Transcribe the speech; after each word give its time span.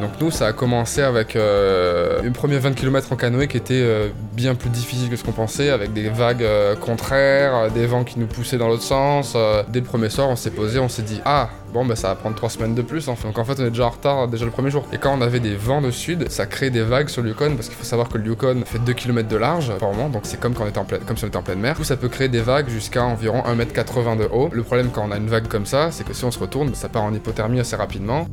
Donc 0.00 0.12
nous, 0.20 0.30
ça 0.30 0.46
a 0.46 0.52
commencé 0.52 1.02
avec 1.02 1.36
euh, 1.36 2.22
une 2.22 2.32
première 2.32 2.60
20 2.60 2.72
km 2.72 3.12
en 3.12 3.16
canoë 3.16 3.48
qui 3.48 3.56
était 3.56 3.74
euh, 3.74 4.08
bien 4.32 4.54
plus 4.54 4.70
difficile 4.70 5.10
que 5.10 5.16
ce 5.16 5.24
qu'on 5.24 5.32
pensait, 5.32 5.70
avec 5.70 5.92
des 5.92 6.08
vagues 6.08 6.42
euh, 6.42 6.74
contraires, 6.74 7.70
des 7.70 7.86
vents 7.86 8.04
qui 8.04 8.18
nous 8.18 8.26
poussaient 8.26 8.56
dans 8.56 8.68
l'autre 8.68 8.82
sens. 8.82 9.36
Dès 9.68 9.80
le 9.80 9.84
premier 9.84 10.08
soir, 10.08 10.28
on 10.28 10.36
s'est 10.36 10.50
posé, 10.50 10.78
on 10.78 10.88
s'est 10.88 11.02
dit 11.02 11.20
ah 11.24 11.50
bon 11.72 11.84
bah 11.84 11.94
ça 11.94 12.08
va 12.08 12.14
prendre 12.14 12.34
trois 12.34 12.50
semaines 12.50 12.74
de 12.74 12.82
plus. 12.82 13.08
En 13.08 13.16
fait. 13.16 13.28
Donc 13.28 13.38
en 13.38 13.44
fait, 13.44 13.60
on 13.60 13.66
est 13.66 13.70
déjà 13.70 13.86
en 13.86 13.90
retard 13.90 14.28
déjà 14.28 14.44
le 14.44 14.50
premier 14.50 14.70
jour. 14.70 14.86
Et 14.92 14.98
quand 14.98 15.16
on 15.16 15.20
avait 15.20 15.40
des 15.40 15.54
vents 15.54 15.82
de 15.82 15.90
sud, 15.90 16.30
ça 16.30 16.46
crée 16.46 16.70
des 16.70 16.82
vagues 16.82 17.08
sur 17.08 17.22
le 17.22 17.30
Yukon 17.30 17.54
parce 17.54 17.68
qu'il 17.68 17.76
faut 17.76 17.84
savoir 17.84 18.08
que 18.08 18.18
le 18.18 18.26
Yukon 18.26 18.62
fait 18.64 18.78
2 18.78 18.92
km 18.92 19.28
de 19.28 19.36
large 19.36 19.76
par 19.78 19.90
moment, 19.92 20.08
donc 20.08 20.22
c'est 20.24 20.40
comme 20.40 20.54
quand 20.54 20.64
on 20.64 20.80
en 20.80 20.84
comme 21.06 21.16
si 21.16 21.24
on 21.24 21.28
était 21.28 21.36
en 21.36 21.42
pleine 21.42 21.60
mer. 21.60 21.76
Coup, 21.76 21.84
ça 21.84 21.96
peut 21.96 22.08
créer 22.08 22.28
des 22.28 22.40
vagues 22.40 22.68
jusqu'à 22.68 23.04
environ 23.04 23.42
1m80 23.42 24.18
de 24.18 24.24
haut. 24.24 24.48
Le 24.52 24.62
problème 24.62 24.90
quand 24.92 25.06
on 25.06 25.12
a 25.12 25.16
une 25.16 25.28
vague 25.28 25.48
comme 25.48 25.66
ça, 25.66 25.90
c'est 25.90 26.04
que 26.04 26.14
si 26.14 26.24
on 26.24 26.30
se 26.30 26.38
retourne, 26.38 26.74
ça 26.74 26.88
part 26.88 27.02
en 27.02 27.12
hypothermie 27.12 27.60
assez 27.60 27.76
rapidement. 27.76 28.26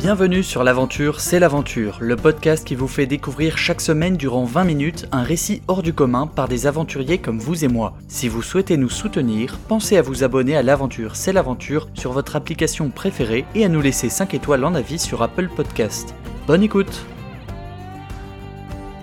Bienvenue 0.00 0.42
sur 0.42 0.64
l'aventure, 0.64 1.20
c'est 1.20 1.38
l'aventure, 1.38 1.98
le 2.00 2.16
podcast 2.16 2.66
qui 2.66 2.74
vous 2.74 2.88
fait 2.88 3.04
découvrir 3.04 3.58
chaque 3.58 3.82
semaine 3.82 4.16
durant 4.16 4.44
20 4.44 4.64
minutes 4.64 5.06
un 5.12 5.22
récit 5.22 5.60
hors 5.68 5.82
du 5.82 5.92
commun 5.92 6.26
par 6.26 6.48
des 6.48 6.66
aventuriers 6.66 7.18
comme 7.18 7.38
vous 7.38 7.66
et 7.66 7.68
moi. 7.68 7.92
Si 8.08 8.26
vous 8.26 8.40
souhaitez 8.40 8.78
nous 8.78 8.88
soutenir, 8.88 9.58
pensez 9.68 9.98
à 9.98 10.02
vous 10.02 10.24
abonner 10.24 10.56
à 10.56 10.62
l'aventure, 10.62 11.16
c'est 11.16 11.34
l'aventure 11.34 11.86
sur 11.92 12.12
votre 12.12 12.34
application 12.34 12.88
préférée 12.88 13.44
et 13.54 13.62
à 13.62 13.68
nous 13.68 13.82
laisser 13.82 14.08
5 14.08 14.32
étoiles 14.32 14.64
en 14.64 14.74
avis 14.74 14.98
sur 14.98 15.20
Apple 15.20 15.50
Podcast. 15.54 16.14
Bonne 16.46 16.62
écoute 16.62 17.04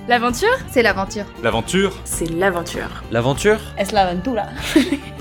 L'aventure? 0.07 0.57
C'est 0.71 0.81
l'aventure. 0.81 1.25
L'aventure? 1.43 1.91
C'est 2.05 2.31
l'aventure. 2.31 3.03
L'aventure? 3.11 3.59
Es 3.77 3.93
la 3.93 4.15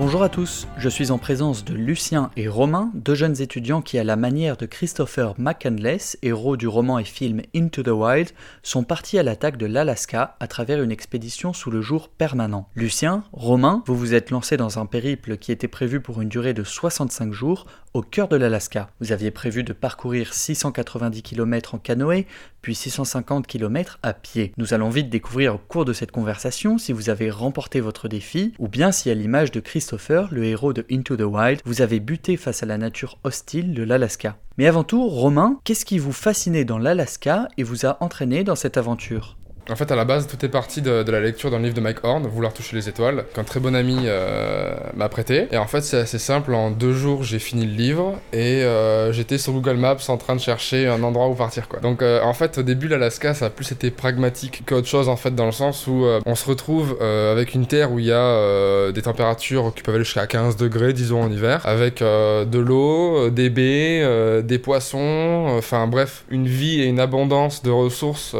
Bonjour 0.00 0.22
à 0.22 0.30
tous, 0.30 0.66
je 0.78 0.88
suis 0.88 1.10
en 1.10 1.18
présence 1.18 1.62
de 1.62 1.74
Lucien 1.74 2.30
et 2.34 2.48
Romain, 2.48 2.90
deux 2.94 3.14
jeunes 3.14 3.42
étudiants 3.42 3.82
qui, 3.82 3.98
à 3.98 4.02
la 4.02 4.16
manière 4.16 4.56
de 4.56 4.64
Christopher 4.64 5.34
McCandless, 5.36 6.16
héros 6.22 6.56
du 6.56 6.66
roman 6.66 6.98
et 6.98 7.04
film 7.04 7.42
Into 7.54 7.82
the 7.82 7.88
Wild, 7.88 8.30
sont 8.62 8.82
partis 8.82 9.18
à 9.18 9.22
l'attaque 9.22 9.58
de 9.58 9.66
l'Alaska 9.66 10.36
à 10.40 10.46
travers 10.46 10.82
une 10.82 10.90
expédition 10.90 11.52
sous 11.52 11.70
le 11.70 11.82
jour 11.82 12.08
permanent. 12.08 12.66
Lucien, 12.74 13.24
Romain, 13.34 13.82
vous 13.86 13.94
vous 13.94 14.14
êtes 14.14 14.30
lancés 14.30 14.56
dans 14.56 14.78
un 14.78 14.86
périple 14.86 15.36
qui 15.36 15.52
était 15.52 15.68
prévu 15.68 16.00
pour 16.00 16.22
une 16.22 16.30
durée 16.30 16.54
de 16.54 16.64
65 16.64 17.34
jours 17.34 17.66
au 17.92 18.00
cœur 18.00 18.28
de 18.28 18.36
l'Alaska. 18.36 18.88
Vous 19.00 19.12
aviez 19.12 19.30
prévu 19.30 19.64
de 19.64 19.74
parcourir 19.74 20.32
690 20.32 21.22
km 21.22 21.74
en 21.74 21.78
canoë, 21.78 22.26
puis 22.62 22.74
650 22.74 23.46
km 23.46 23.98
à 24.02 24.14
pied. 24.14 24.52
Nous 24.56 24.72
allons 24.72 24.88
vite 24.88 25.10
découvrir 25.10 25.56
au 25.56 25.58
cours 25.58 25.84
de 25.84 25.92
cette 25.92 26.12
conversation 26.12 26.78
si 26.78 26.92
vous 26.92 27.10
avez 27.10 27.30
remporté 27.30 27.80
votre 27.80 28.08
défi, 28.08 28.54
ou 28.58 28.68
bien 28.68 28.92
si 28.92 29.10
à 29.10 29.14
l'image 29.14 29.50
de 29.50 29.60
Christopher, 29.60 29.89
le 30.30 30.44
héros 30.44 30.72
de 30.72 30.84
Into 30.90 31.16
the 31.16 31.22
Wild, 31.22 31.60
vous 31.64 31.82
avez 31.82 32.00
buté 32.00 32.36
face 32.36 32.62
à 32.62 32.66
la 32.66 32.78
nature 32.78 33.18
hostile 33.24 33.74
de 33.74 33.82
l'Alaska. 33.82 34.36
Mais 34.58 34.66
avant 34.66 34.84
tout, 34.84 35.08
Romain, 35.08 35.58
qu'est-ce 35.64 35.84
qui 35.84 35.98
vous 35.98 36.12
fascinait 36.12 36.64
dans 36.64 36.78
l'Alaska 36.78 37.48
et 37.56 37.62
vous 37.62 37.86
a 37.86 37.96
entraîné 38.00 38.44
dans 38.44 38.56
cette 38.56 38.76
aventure? 38.76 39.36
En 39.70 39.76
fait, 39.76 39.92
à 39.92 39.96
la 39.96 40.04
base, 40.04 40.26
tout 40.26 40.44
est 40.44 40.48
parti 40.48 40.82
de, 40.82 41.04
la 41.08 41.20
lecture 41.20 41.50
d'un 41.50 41.60
livre 41.60 41.74
de 41.74 41.80
Mike 41.80 41.98
Horn, 42.02 42.26
Vouloir 42.26 42.52
toucher 42.52 42.74
les 42.74 42.88
étoiles, 42.88 43.24
qu'un 43.34 43.44
très 43.44 43.60
bon 43.60 43.74
ami 43.76 43.98
euh, 44.04 44.74
m'a 44.94 45.08
prêté. 45.08 45.46
Et 45.52 45.58
en 45.58 45.66
fait, 45.66 45.82
c'est 45.82 45.98
assez 45.98 46.18
simple. 46.18 46.54
En 46.54 46.70
deux 46.70 46.92
jours, 46.92 47.22
j'ai 47.22 47.38
fini 47.38 47.66
le 47.66 47.72
livre 47.72 48.18
et 48.32 48.64
euh, 48.64 49.12
j'étais 49.12 49.38
sur 49.38 49.52
Google 49.52 49.76
Maps 49.76 49.96
en 50.08 50.16
train 50.16 50.34
de 50.34 50.40
chercher 50.40 50.88
un 50.88 51.02
endroit 51.04 51.28
où 51.28 51.34
partir. 51.34 51.68
Donc, 51.82 52.02
euh, 52.02 52.20
en 52.22 52.34
fait, 52.34 52.58
au 52.58 52.62
début, 52.62 52.88
l'Alaska, 52.88 53.32
ça 53.32 53.46
a 53.46 53.50
plus 53.50 53.70
été 53.70 53.92
pragmatique 53.92 54.62
qu'autre 54.66 54.88
chose, 54.88 55.08
en 55.08 55.16
fait, 55.16 55.34
dans 55.36 55.46
le 55.46 55.52
sens 55.52 55.86
où 55.86 56.04
on 56.26 56.34
se 56.34 56.48
retrouve 56.48 57.00
avec 57.00 57.54
une 57.54 57.66
terre 57.66 57.92
où 57.92 58.00
il 58.00 58.06
y 58.06 58.12
a 58.12 58.90
des 58.90 59.02
températures 59.02 59.72
qui 59.74 59.82
peuvent 59.82 59.94
aller 59.94 60.04
jusqu'à 60.04 60.26
15 60.26 60.56
degrés, 60.56 60.92
disons, 60.92 61.22
en 61.22 61.30
hiver, 61.30 61.60
avec 61.64 62.00
de 62.00 62.58
l'eau, 62.58 63.30
des 63.30 63.50
baies, 63.50 64.42
des 64.42 64.58
poissons, 64.58 65.46
enfin 65.48 65.86
bref, 65.86 66.24
une 66.30 66.46
vie 66.46 66.80
et 66.80 66.86
une 66.86 67.00
abondance 67.00 67.62
de 67.62 67.70
ressources 67.70 68.34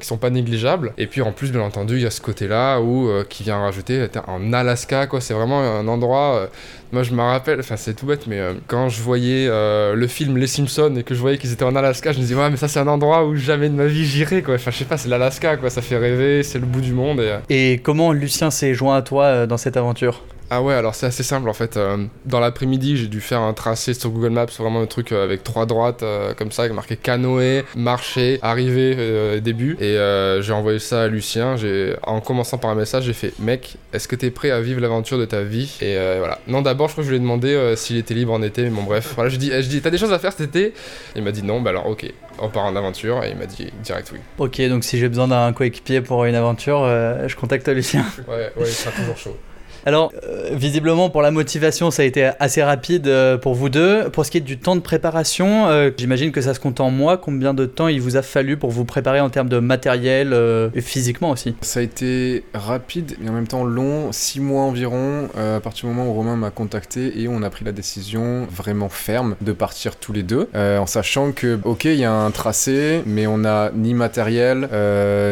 qui 0.00 0.06
sont 0.06 0.16
pas 0.16 0.30
négligeables. 0.30 0.53
Et 0.98 1.06
puis 1.06 1.22
en 1.22 1.32
plus, 1.32 1.52
bien 1.52 1.60
entendu, 1.60 1.96
il 1.96 2.02
y 2.02 2.06
a 2.06 2.10
ce 2.10 2.20
côté-là 2.20 2.80
où 2.80 3.08
euh, 3.08 3.24
qui 3.28 3.42
vient 3.42 3.58
rajouter 3.58 4.00
euh, 4.00 4.20
en 4.26 4.52
Alaska, 4.52 5.06
quoi. 5.06 5.20
C'est 5.20 5.34
vraiment 5.34 5.60
un 5.60 5.86
endroit. 5.88 6.34
euh, 6.36 6.46
moi, 6.92 7.02
je 7.02 7.12
me 7.12 7.22
rappelle, 7.22 7.58
enfin 7.58 7.76
c'est 7.76 7.94
tout 7.94 8.06
bête, 8.06 8.26
mais 8.28 8.38
euh, 8.38 8.52
quand 8.68 8.88
je 8.88 9.02
voyais 9.02 9.48
euh, 9.48 9.94
le 9.94 10.06
film 10.06 10.36
Les 10.36 10.46
Simpsons 10.46 10.94
et 10.96 11.02
que 11.02 11.14
je 11.14 11.20
voyais 11.20 11.38
qu'ils 11.38 11.52
étaient 11.52 11.64
en 11.64 11.74
Alaska, 11.74 12.12
je 12.12 12.18
me 12.18 12.22
disais 12.22 12.36
ouais, 12.36 12.50
mais 12.50 12.56
ça 12.56 12.68
c'est 12.68 12.78
un 12.78 12.86
endroit 12.86 13.24
où 13.26 13.34
jamais 13.34 13.68
de 13.68 13.74
ma 13.74 13.86
vie 13.86 14.04
j'irai, 14.04 14.42
quoi. 14.42 14.54
Enfin, 14.54 14.70
je 14.70 14.76
sais 14.78 14.84
pas, 14.84 14.96
c'est 14.96 15.08
l'Alaska, 15.08 15.56
quoi. 15.56 15.70
Ça 15.70 15.82
fait 15.82 15.96
rêver, 15.98 16.42
c'est 16.42 16.58
le 16.60 16.66
bout 16.66 16.80
du 16.80 16.92
monde. 16.92 17.20
Et, 17.48 17.74
euh, 17.74 17.80
comment 17.82 18.12
Lucien 18.12 18.50
s'est 18.50 18.74
joint 18.74 18.96
à 18.96 19.02
toi 19.02 19.24
euh, 19.24 19.46
dans 19.46 19.56
cette 19.56 19.76
aventure? 19.76 20.22
Ah 20.54 20.62
ouais, 20.62 20.74
alors 20.74 20.94
c'est 20.94 21.06
assez 21.06 21.24
simple 21.24 21.48
en 21.48 21.52
fait. 21.52 21.76
Euh, 21.76 22.04
dans 22.26 22.38
l'après-midi, 22.38 22.96
j'ai 22.96 23.08
dû 23.08 23.20
faire 23.20 23.40
un 23.40 23.52
tracé 23.54 23.92
sur 23.92 24.10
Google 24.10 24.30
Maps, 24.30 24.46
vraiment 24.56 24.80
un 24.80 24.86
truc 24.86 25.10
euh, 25.10 25.24
avec 25.24 25.42
trois 25.42 25.66
droites 25.66 26.04
euh, 26.04 26.32
comme 26.32 26.52
ça, 26.52 26.62
avec 26.62 26.74
marqué 26.74 26.96
canoë, 26.96 27.64
marché, 27.74 28.38
arrivée, 28.40 28.94
euh, 28.96 29.40
début. 29.40 29.76
Et 29.80 29.96
euh, 29.96 30.42
j'ai 30.42 30.52
envoyé 30.52 30.78
ça 30.78 31.02
à 31.02 31.08
Lucien. 31.08 31.56
J'ai, 31.56 31.96
en 32.04 32.20
commençant 32.20 32.56
par 32.58 32.70
un 32.70 32.76
message, 32.76 33.02
j'ai 33.04 33.14
fait 33.14 33.32
Mec, 33.40 33.78
est-ce 33.92 34.06
que 34.06 34.14
t'es 34.14 34.30
prêt 34.30 34.52
à 34.52 34.60
vivre 34.60 34.80
l'aventure 34.80 35.18
de 35.18 35.24
ta 35.24 35.42
vie? 35.42 35.76
Et 35.80 35.96
euh, 35.96 36.16
voilà. 36.20 36.38
Non, 36.46 36.62
d'abord, 36.62 36.86
je 36.86 36.92
crois 36.92 37.02
que 37.02 37.06
je 37.06 37.10
lui 37.10 37.16
ai 37.16 37.20
demandé 37.20 37.74
s'il 37.74 37.96
était 37.96 38.14
libre 38.14 38.32
en 38.32 38.40
été, 38.42 38.62
mais 38.62 38.70
bon, 38.70 38.84
bref. 38.84 39.14
Voilà, 39.16 39.30
je 39.30 39.36
dis, 39.36 39.50
je 39.50 39.68
dis 39.68 39.82
T'as 39.82 39.90
des 39.90 39.98
choses 39.98 40.12
à 40.12 40.20
faire 40.20 40.30
cet 40.30 40.54
été? 40.54 40.72
Il 41.16 41.22
m'a 41.24 41.32
dit 41.32 41.42
non, 41.42 41.60
bah 41.62 41.70
alors 41.70 41.88
ok, 41.88 42.06
on 42.38 42.48
part 42.48 42.66
en 42.66 42.76
aventure. 42.76 43.24
Et 43.24 43.30
il 43.30 43.36
m'a 43.36 43.46
dit 43.46 43.72
direct 43.82 44.08
oui. 44.12 44.20
Ok, 44.38 44.60
donc 44.68 44.84
si 44.84 44.98
j'ai 44.98 45.08
besoin 45.08 45.26
d'un 45.26 45.52
coéquipier 45.52 46.00
pour 46.00 46.24
une 46.26 46.36
aventure, 46.36 46.84
je 47.26 47.34
contacte 47.34 47.66
Lucien. 47.68 48.04
Ouais, 48.28 48.52
ouais, 48.56 48.66
il 48.66 48.66
sera 48.66 48.92
toujours 48.92 49.16
chaud. 49.16 49.36
Alors, 49.86 50.12
euh, 50.26 50.50
visiblement, 50.52 51.10
pour 51.10 51.20
la 51.20 51.30
motivation, 51.30 51.90
ça 51.90 52.02
a 52.02 52.04
été 52.06 52.30
assez 52.40 52.62
rapide 52.62 53.06
euh, 53.06 53.36
pour 53.36 53.54
vous 53.54 53.68
deux. 53.68 54.08
Pour 54.10 54.24
ce 54.24 54.30
qui 54.30 54.38
est 54.38 54.40
du 54.40 54.58
temps 54.58 54.76
de 54.76 54.80
préparation, 54.80 55.68
euh, 55.68 55.90
j'imagine 55.96 56.32
que 56.32 56.40
ça 56.40 56.54
se 56.54 56.60
compte 56.60 56.80
en 56.80 56.90
mois. 56.90 57.18
Combien 57.18 57.52
de 57.52 57.66
temps 57.66 57.88
il 57.88 58.00
vous 58.00 58.16
a 58.16 58.22
fallu 58.22 58.56
pour 58.56 58.70
vous 58.70 58.86
préparer 58.86 59.20
en 59.20 59.28
termes 59.28 59.50
de 59.50 59.58
matériel 59.58 60.34
et 60.74 60.80
physiquement 60.80 61.30
aussi 61.30 61.54
Ça 61.60 61.80
a 61.80 61.82
été 61.82 62.44
rapide 62.54 63.16
et 63.24 63.28
en 63.28 63.32
même 63.32 63.46
temps 63.46 63.64
long, 63.64 64.10
six 64.12 64.40
mois 64.40 64.62
environ, 64.62 65.28
à 65.36 65.60
partir 65.60 65.88
du 65.88 65.94
moment 65.94 66.10
où 66.10 66.14
Romain 66.14 66.36
m'a 66.36 66.50
contacté 66.50 67.20
et 67.20 67.28
on 67.28 67.42
a 67.42 67.50
pris 67.50 67.64
la 67.64 67.72
décision 67.72 68.46
vraiment 68.50 68.88
ferme 68.88 69.36
de 69.40 69.52
partir 69.52 69.96
tous 69.96 70.12
les 70.12 70.22
deux, 70.22 70.48
en 70.54 70.86
sachant 70.86 71.32
que, 71.32 71.58
ok, 71.64 71.84
il 71.84 71.96
y 71.96 72.04
a 72.04 72.12
un 72.12 72.30
tracé, 72.30 73.02
mais 73.06 73.26
on 73.26 73.38
n'a 73.38 73.70
ni 73.74 73.94
matériel, 73.94 74.68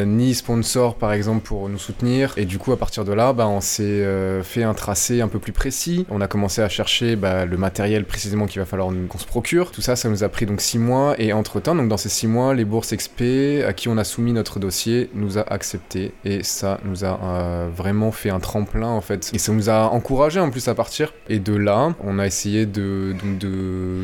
ni 0.06 0.34
sponsor 0.34 0.96
par 0.96 1.12
exemple 1.12 1.46
pour 1.46 1.68
nous 1.68 1.78
soutenir, 1.78 2.34
et 2.36 2.44
du 2.44 2.58
coup 2.58 2.72
à 2.72 2.76
partir 2.78 3.04
de 3.04 3.12
là, 3.12 3.32
bah, 3.32 3.46
on 3.46 3.60
s'est 3.60 4.04
fait 4.42 4.62
un 4.62 4.74
tracé 4.74 5.20
un 5.20 5.28
peu 5.28 5.38
plus 5.38 5.52
précis, 5.52 6.06
on 6.10 6.20
a 6.20 6.28
commencé 6.28 6.62
à 6.62 6.68
chercher 6.68 7.16
bah, 7.16 7.44
le 7.44 7.56
matériel 7.56 8.04
précisément 8.04 8.46
qu'il 8.46 8.60
va 8.60 8.66
falloir 8.66 8.88
qu'on 9.08 9.18
se 9.18 9.26
procure, 9.26 9.70
tout 9.70 9.80
ça, 9.80 9.96
ça 9.96 10.08
nous 10.08 10.24
a 10.24 10.28
pris 10.28 10.46
donc 10.46 10.60
six 10.60 10.78
mois, 10.78 11.14
et 11.18 11.32
entre 11.32 11.60
temps, 11.60 11.74
donc 11.74 11.88
dans 11.88 11.96
ces 11.96 12.08
six 12.08 12.26
mois, 12.26 12.54
les 12.54 12.64
bourses 12.64 12.94
XP 12.94 13.64
à 13.66 13.72
qui 13.72 13.88
on 13.88 13.96
a 13.98 14.04
soumis 14.04 14.32
notre 14.32 14.58
dossier 14.58 15.10
nous 15.14 15.38
a 15.38 15.42
accepté, 15.52 16.12
et 16.24 16.42
ça 16.42 16.80
nous 16.84 17.04
a 17.04 17.20
euh, 17.22 17.68
vraiment 17.74 18.12
fait 18.12 18.30
un 18.30 18.40
tremplin 18.40 18.88
en 18.88 19.00
fait, 19.00 19.30
et 19.32 19.38
ça 19.38 19.52
nous 19.52 19.70
a 19.70 19.84
encouragé 19.84 20.40
en 20.40 20.50
plus 20.50 20.68
à 20.68 20.74
partir, 20.74 21.12
et 21.28 21.38
de 21.38 21.54
là, 21.54 21.94
on 22.04 22.18
a 22.18 22.26
essayé 22.26 22.66
de 22.66 23.14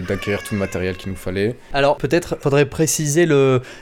d'acquérir 0.09 0.43
tout 0.43 0.55
le 0.55 0.61
matériel 0.61 0.97
qu'il 0.97 1.11
nous 1.11 1.17
fallait. 1.17 1.57
Alors, 1.73 1.97
peut-être 1.97 2.37
faudrait 2.41 2.67
préciser 2.67 3.27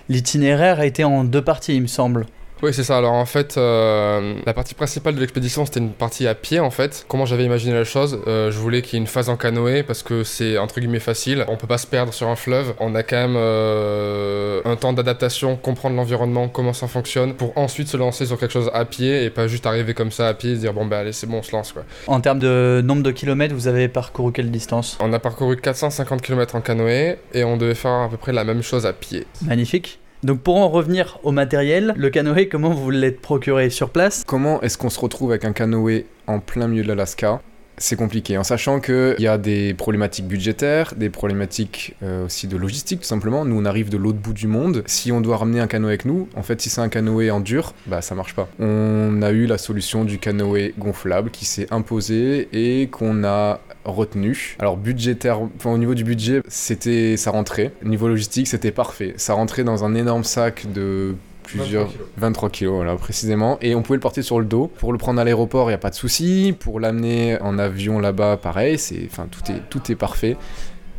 l'itinéraire 0.08 0.80
a 0.80 0.86
été 0.86 1.04
en 1.04 1.24
deux 1.24 1.42
parties, 1.42 1.74
il 1.74 1.82
me 1.82 1.86
semble. 1.86 2.26
Oui, 2.62 2.72
c'est 2.72 2.84
ça. 2.84 2.96
Alors 2.96 3.12
en 3.12 3.26
fait, 3.26 3.58
euh, 3.58 4.34
la 4.46 4.54
partie 4.54 4.74
principale 4.74 5.14
de 5.14 5.20
l'expédition, 5.20 5.66
c'était 5.66 5.80
une 5.80 5.92
partie 5.92 6.26
à 6.26 6.34
pied 6.34 6.58
en 6.58 6.70
fait. 6.70 7.04
Comment 7.06 7.26
j'avais 7.26 7.44
imaginé 7.44 7.74
la 7.74 7.84
chose 7.84 8.20
euh, 8.26 8.50
Je 8.50 8.58
voulais 8.58 8.80
qu'il 8.80 8.94
y 8.94 8.96
ait 8.96 9.00
une 9.00 9.06
phase 9.06 9.28
en 9.28 9.36
canoë 9.36 9.82
parce 9.82 10.02
que 10.02 10.24
c'est 10.24 10.56
entre 10.56 10.80
guillemets 10.80 10.98
facile. 10.98 11.44
On 11.48 11.56
peut 11.56 11.66
pas 11.66 11.78
se 11.78 11.86
perdre 11.86 12.14
sur 12.14 12.28
un 12.28 12.36
fleuve. 12.36 12.74
On 12.80 12.94
a 12.94 13.02
quand 13.02 13.16
même 13.16 13.36
euh, 13.36 14.62
un 14.64 14.76
temps 14.76 14.94
d'adaptation, 14.94 15.56
comprendre 15.56 15.96
l'environnement, 15.96 16.48
comment 16.48 16.72
ça 16.72 16.88
fonctionne, 16.88 17.34
pour 17.34 17.56
ensuite 17.58 17.88
se 17.88 17.96
lancer 17.98 18.24
sur 18.24 18.38
quelque 18.38 18.52
chose 18.52 18.70
à 18.72 18.86
pied 18.86 19.24
et 19.24 19.30
pas 19.30 19.48
juste 19.48 19.66
arriver 19.66 19.92
comme 19.92 20.10
ça 20.10 20.28
à 20.28 20.34
pied 20.34 20.52
et 20.52 20.54
se 20.54 20.60
dire 20.60 20.72
bon 20.72 20.86
bah 20.86 21.00
allez 21.00 21.12
c'est 21.12 21.26
bon 21.26 21.38
on 21.38 21.42
se 21.42 21.52
lance 21.52 21.72
quoi. 21.72 21.84
En 22.06 22.20
termes 22.20 22.38
de 22.38 22.80
nombre 22.82 23.02
de 23.02 23.10
kilomètres, 23.10 23.54
vous 23.54 23.68
avez 23.68 23.88
parcouru 23.88 24.32
quelle 24.32 24.50
distance? 24.50 24.96
On 25.00 25.12
a 25.12 25.18
parcouru 25.18 25.56
450 25.56 26.22
km 26.22 26.56
en 26.56 26.62
canoë 26.62 27.18
et 27.34 27.44
on 27.44 27.58
devait 27.58 27.74
faire 27.74 27.90
à 27.90 28.08
peu 28.08 28.16
près 28.16 28.32
la 28.32 28.44
même 28.44 28.62
chose 28.62 28.86
à 28.86 28.94
pied. 28.94 29.26
Magnifique. 29.42 29.98
Donc 30.26 30.40
pour 30.40 30.56
en 30.56 30.68
revenir 30.68 31.20
au 31.22 31.30
matériel, 31.30 31.94
le 31.96 32.10
canoë, 32.10 32.48
comment 32.48 32.70
vous 32.70 32.90
l'êtes 32.90 33.20
procuré 33.20 33.70
sur 33.70 33.90
place? 33.90 34.24
Comment 34.26 34.60
est-ce 34.60 34.76
qu'on 34.76 34.90
se 34.90 34.98
retrouve 34.98 35.30
avec 35.30 35.44
un 35.44 35.52
canoë 35.52 36.06
en 36.26 36.40
plein 36.40 36.66
milieu 36.66 36.82
de 36.82 36.88
l'Alaska? 36.88 37.40
C'est 37.78 37.94
compliqué, 37.94 38.36
en 38.36 38.42
sachant 38.42 38.80
qu'il 38.80 39.16
y 39.20 39.28
a 39.28 39.38
des 39.38 39.74
problématiques 39.74 40.26
budgétaires, 40.26 40.94
des 40.96 41.10
problématiques 41.10 41.94
euh, 42.02 42.24
aussi 42.24 42.48
de 42.48 42.56
logistique, 42.56 43.00
tout 43.00 43.06
simplement. 43.06 43.44
Nous, 43.44 43.56
on 43.56 43.66
arrive 43.66 43.88
de 43.88 43.98
l'autre 43.98 44.18
bout 44.18 44.32
du 44.32 44.48
monde. 44.48 44.82
Si 44.86 45.12
on 45.12 45.20
doit 45.20 45.36
ramener 45.36 45.60
un 45.60 45.68
canoë 45.68 45.90
avec 45.90 46.06
nous, 46.06 46.26
en 46.34 46.42
fait, 46.42 46.60
si 46.60 46.70
c'est 46.70 46.80
un 46.80 46.88
canoë 46.88 47.30
en 47.30 47.38
dur, 47.38 47.74
bah 47.86 48.00
ça 48.00 48.16
marche 48.16 48.34
pas. 48.34 48.48
On 48.58 49.20
a 49.22 49.30
eu 49.30 49.46
la 49.46 49.58
solution 49.58 50.04
du 50.04 50.18
canoë 50.18 50.74
gonflable 50.76 51.30
qui 51.30 51.44
s'est 51.44 51.68
imposé 51.70 52.48
et 52.52 52.88
qu'on 52.88 53.22
a 53.22 53.60
retenu. 53.86 54.56
Alors 54.58 54.76
budgétaire, 54.76 55.40
enfin, 55.56 55.70
au 55.70 55.78
niveau 55.78 55.94
du 55.94 56.04
budget, 56.04 56.42
c'était 56.48 57.16
ça 57.16 57.30
rentrait. 57.30 57.72
Niveau 57.84 58.08
logistique, 58.08 58.46
c'était 58.46 58.72
parfait. 58.72 59.14
Ça 59.16 59.34
rentrait 59.34 59.64
dans 59.64 59.84
un 59.84 59.94
énorme 59.94 60.24
sac 60.24 60.66
de 60.72 61.14
plusieurs 61.46 61.88
23 62.16 62.50
kilos, 62.50 62.74
voilà, 62.74 62.96
précisément. 62.96 63.58
Et 63.62 63.74
on 63.74 63.82
pouvait 63.82 63.96
le 63.96 64.00
porter 64.00 64.22
sur 64.22 64.40
le 64.40 64.46
dos. 64.46 64.70
Pour 64.78 64.92
le 64.92 64.98
prendre 64.98 65.20
à 65.20 65.24
l'aéroport, 65.24 65.68
il 65.68 65.72
n'y 65.72 65.74
a 65.74 65.78
pas 65.78 65.90
de 65.90 65.94
souci. 65.94 66.54
Pour 66.58 66.80
l'amener 66.80 67.40
en 67.40 67.58
avion 67.58 67.98
là-bas, 67.98 68.36
pareil. 68.36 68.78
C'est, 68.78 69.06
enfin, 69.10 69.26
tout 69.30 69.50
est, 69.50 69.62
tout 69.70 69.90
est 69.90 69.94
parfait. 69.94 70.36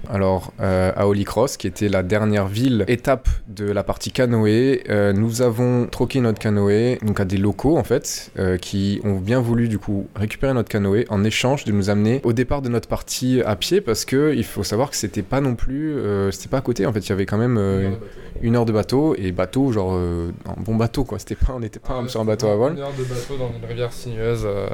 Alors, 0.10 0.54
euh, 0.62 0.92
à 0.96 1.06
Holy 1.08 1.26
Cross, 1.26 1.58
qui 1.58 1.68
était 1.68 1.90
la 1.90 2.02
dernière 2.02 2.48
ville, 2.48 2.86
étape 2.88 3.28
de 3.50 3.70
la 3.70 3.84
partie 3.84 4.12
canoë, 4.12 4.84
euh, 4.90 5.12
nous 5.12 5.42
avons 5.42 5.86
troqué 5.88 6.22
notre 6.22 6.40
canoë 6.40 6.98
donc 7.02 7.20
à 7.20 7.26
des 7.26 7.36
locaux 7.36 7.78
en 7.78 7.84
fait, 7.84 8.32
euh, 8.40 8.58
qui 8.58 9.02
ont 9.04 9.18
bien 9.18 9.42
voulu 9.42 9.68
du 9.68 9.80
coup 9.80 10.08
récupérer 10.16 10.54
notre 10.54 10.70
canoë 10.70 11.06
en 11.10 11.26
échange 11.26 11.66
de 11.66 11.74
nous 11.74 11.90
amener 11.90 12.22
au 12.24 12.32
départ 12.32 12.62
de 12.62 12.70
notre 12.70 12.88
partie 12.88 13.42
à 13.46 13.58
pied 13.58 13.82
parce 13.82 14.06
que 14.06 14.34
il 14.34 14.46
faut 14.46 14.64
savoir 14.64 14.90
que 14.92 14.96
c'était 14.96 15.24
pas 15.24 15.42
non 15.42 15.56
plus, 15.56 15.96
c'était 16.32 16.48
pas 16.50 16.60
à 16.60 16.62
côté 16.62 16.86
en 16.86 16.94
fait, 16.94 17.00
il 17.00 17.10
y 17.10 17.12
avait 17.12 17.26
quand 17.26 17.38
même 17.38 17.58
une 18.42 18.56
heure 18.56 18.66
de 18.66 18.72
bateau 18.72 19.14
et 19.18 19.32
bateau 19.34 19.72
genre 19.74 19.94
un 19.96 20.62
bon 20.62 20.76
bateau 20.76 21.04
quoi, 21.04 21.20
c'était 21.20 21.36
pas, 21.36 21.54
on 21.56 21.60
n'était 21.60 21.80
pas 21.80 22.02
Ah, 22.04 22.08
sur 22.08 22.22
un 22.22 22.26
bateau 22.26 22.48
à 22.48 22.56
voile. 22.56 22.74
Une 22.74 22.80
heure 22.80 22.94
de 22.98 23.04
bateau 23.04 23.36
dans 23.38 23.52
une 23.58 23.66
rivière 23.68 23.92
sinueuse. 23.92 24.44
euh, 24.46 24.68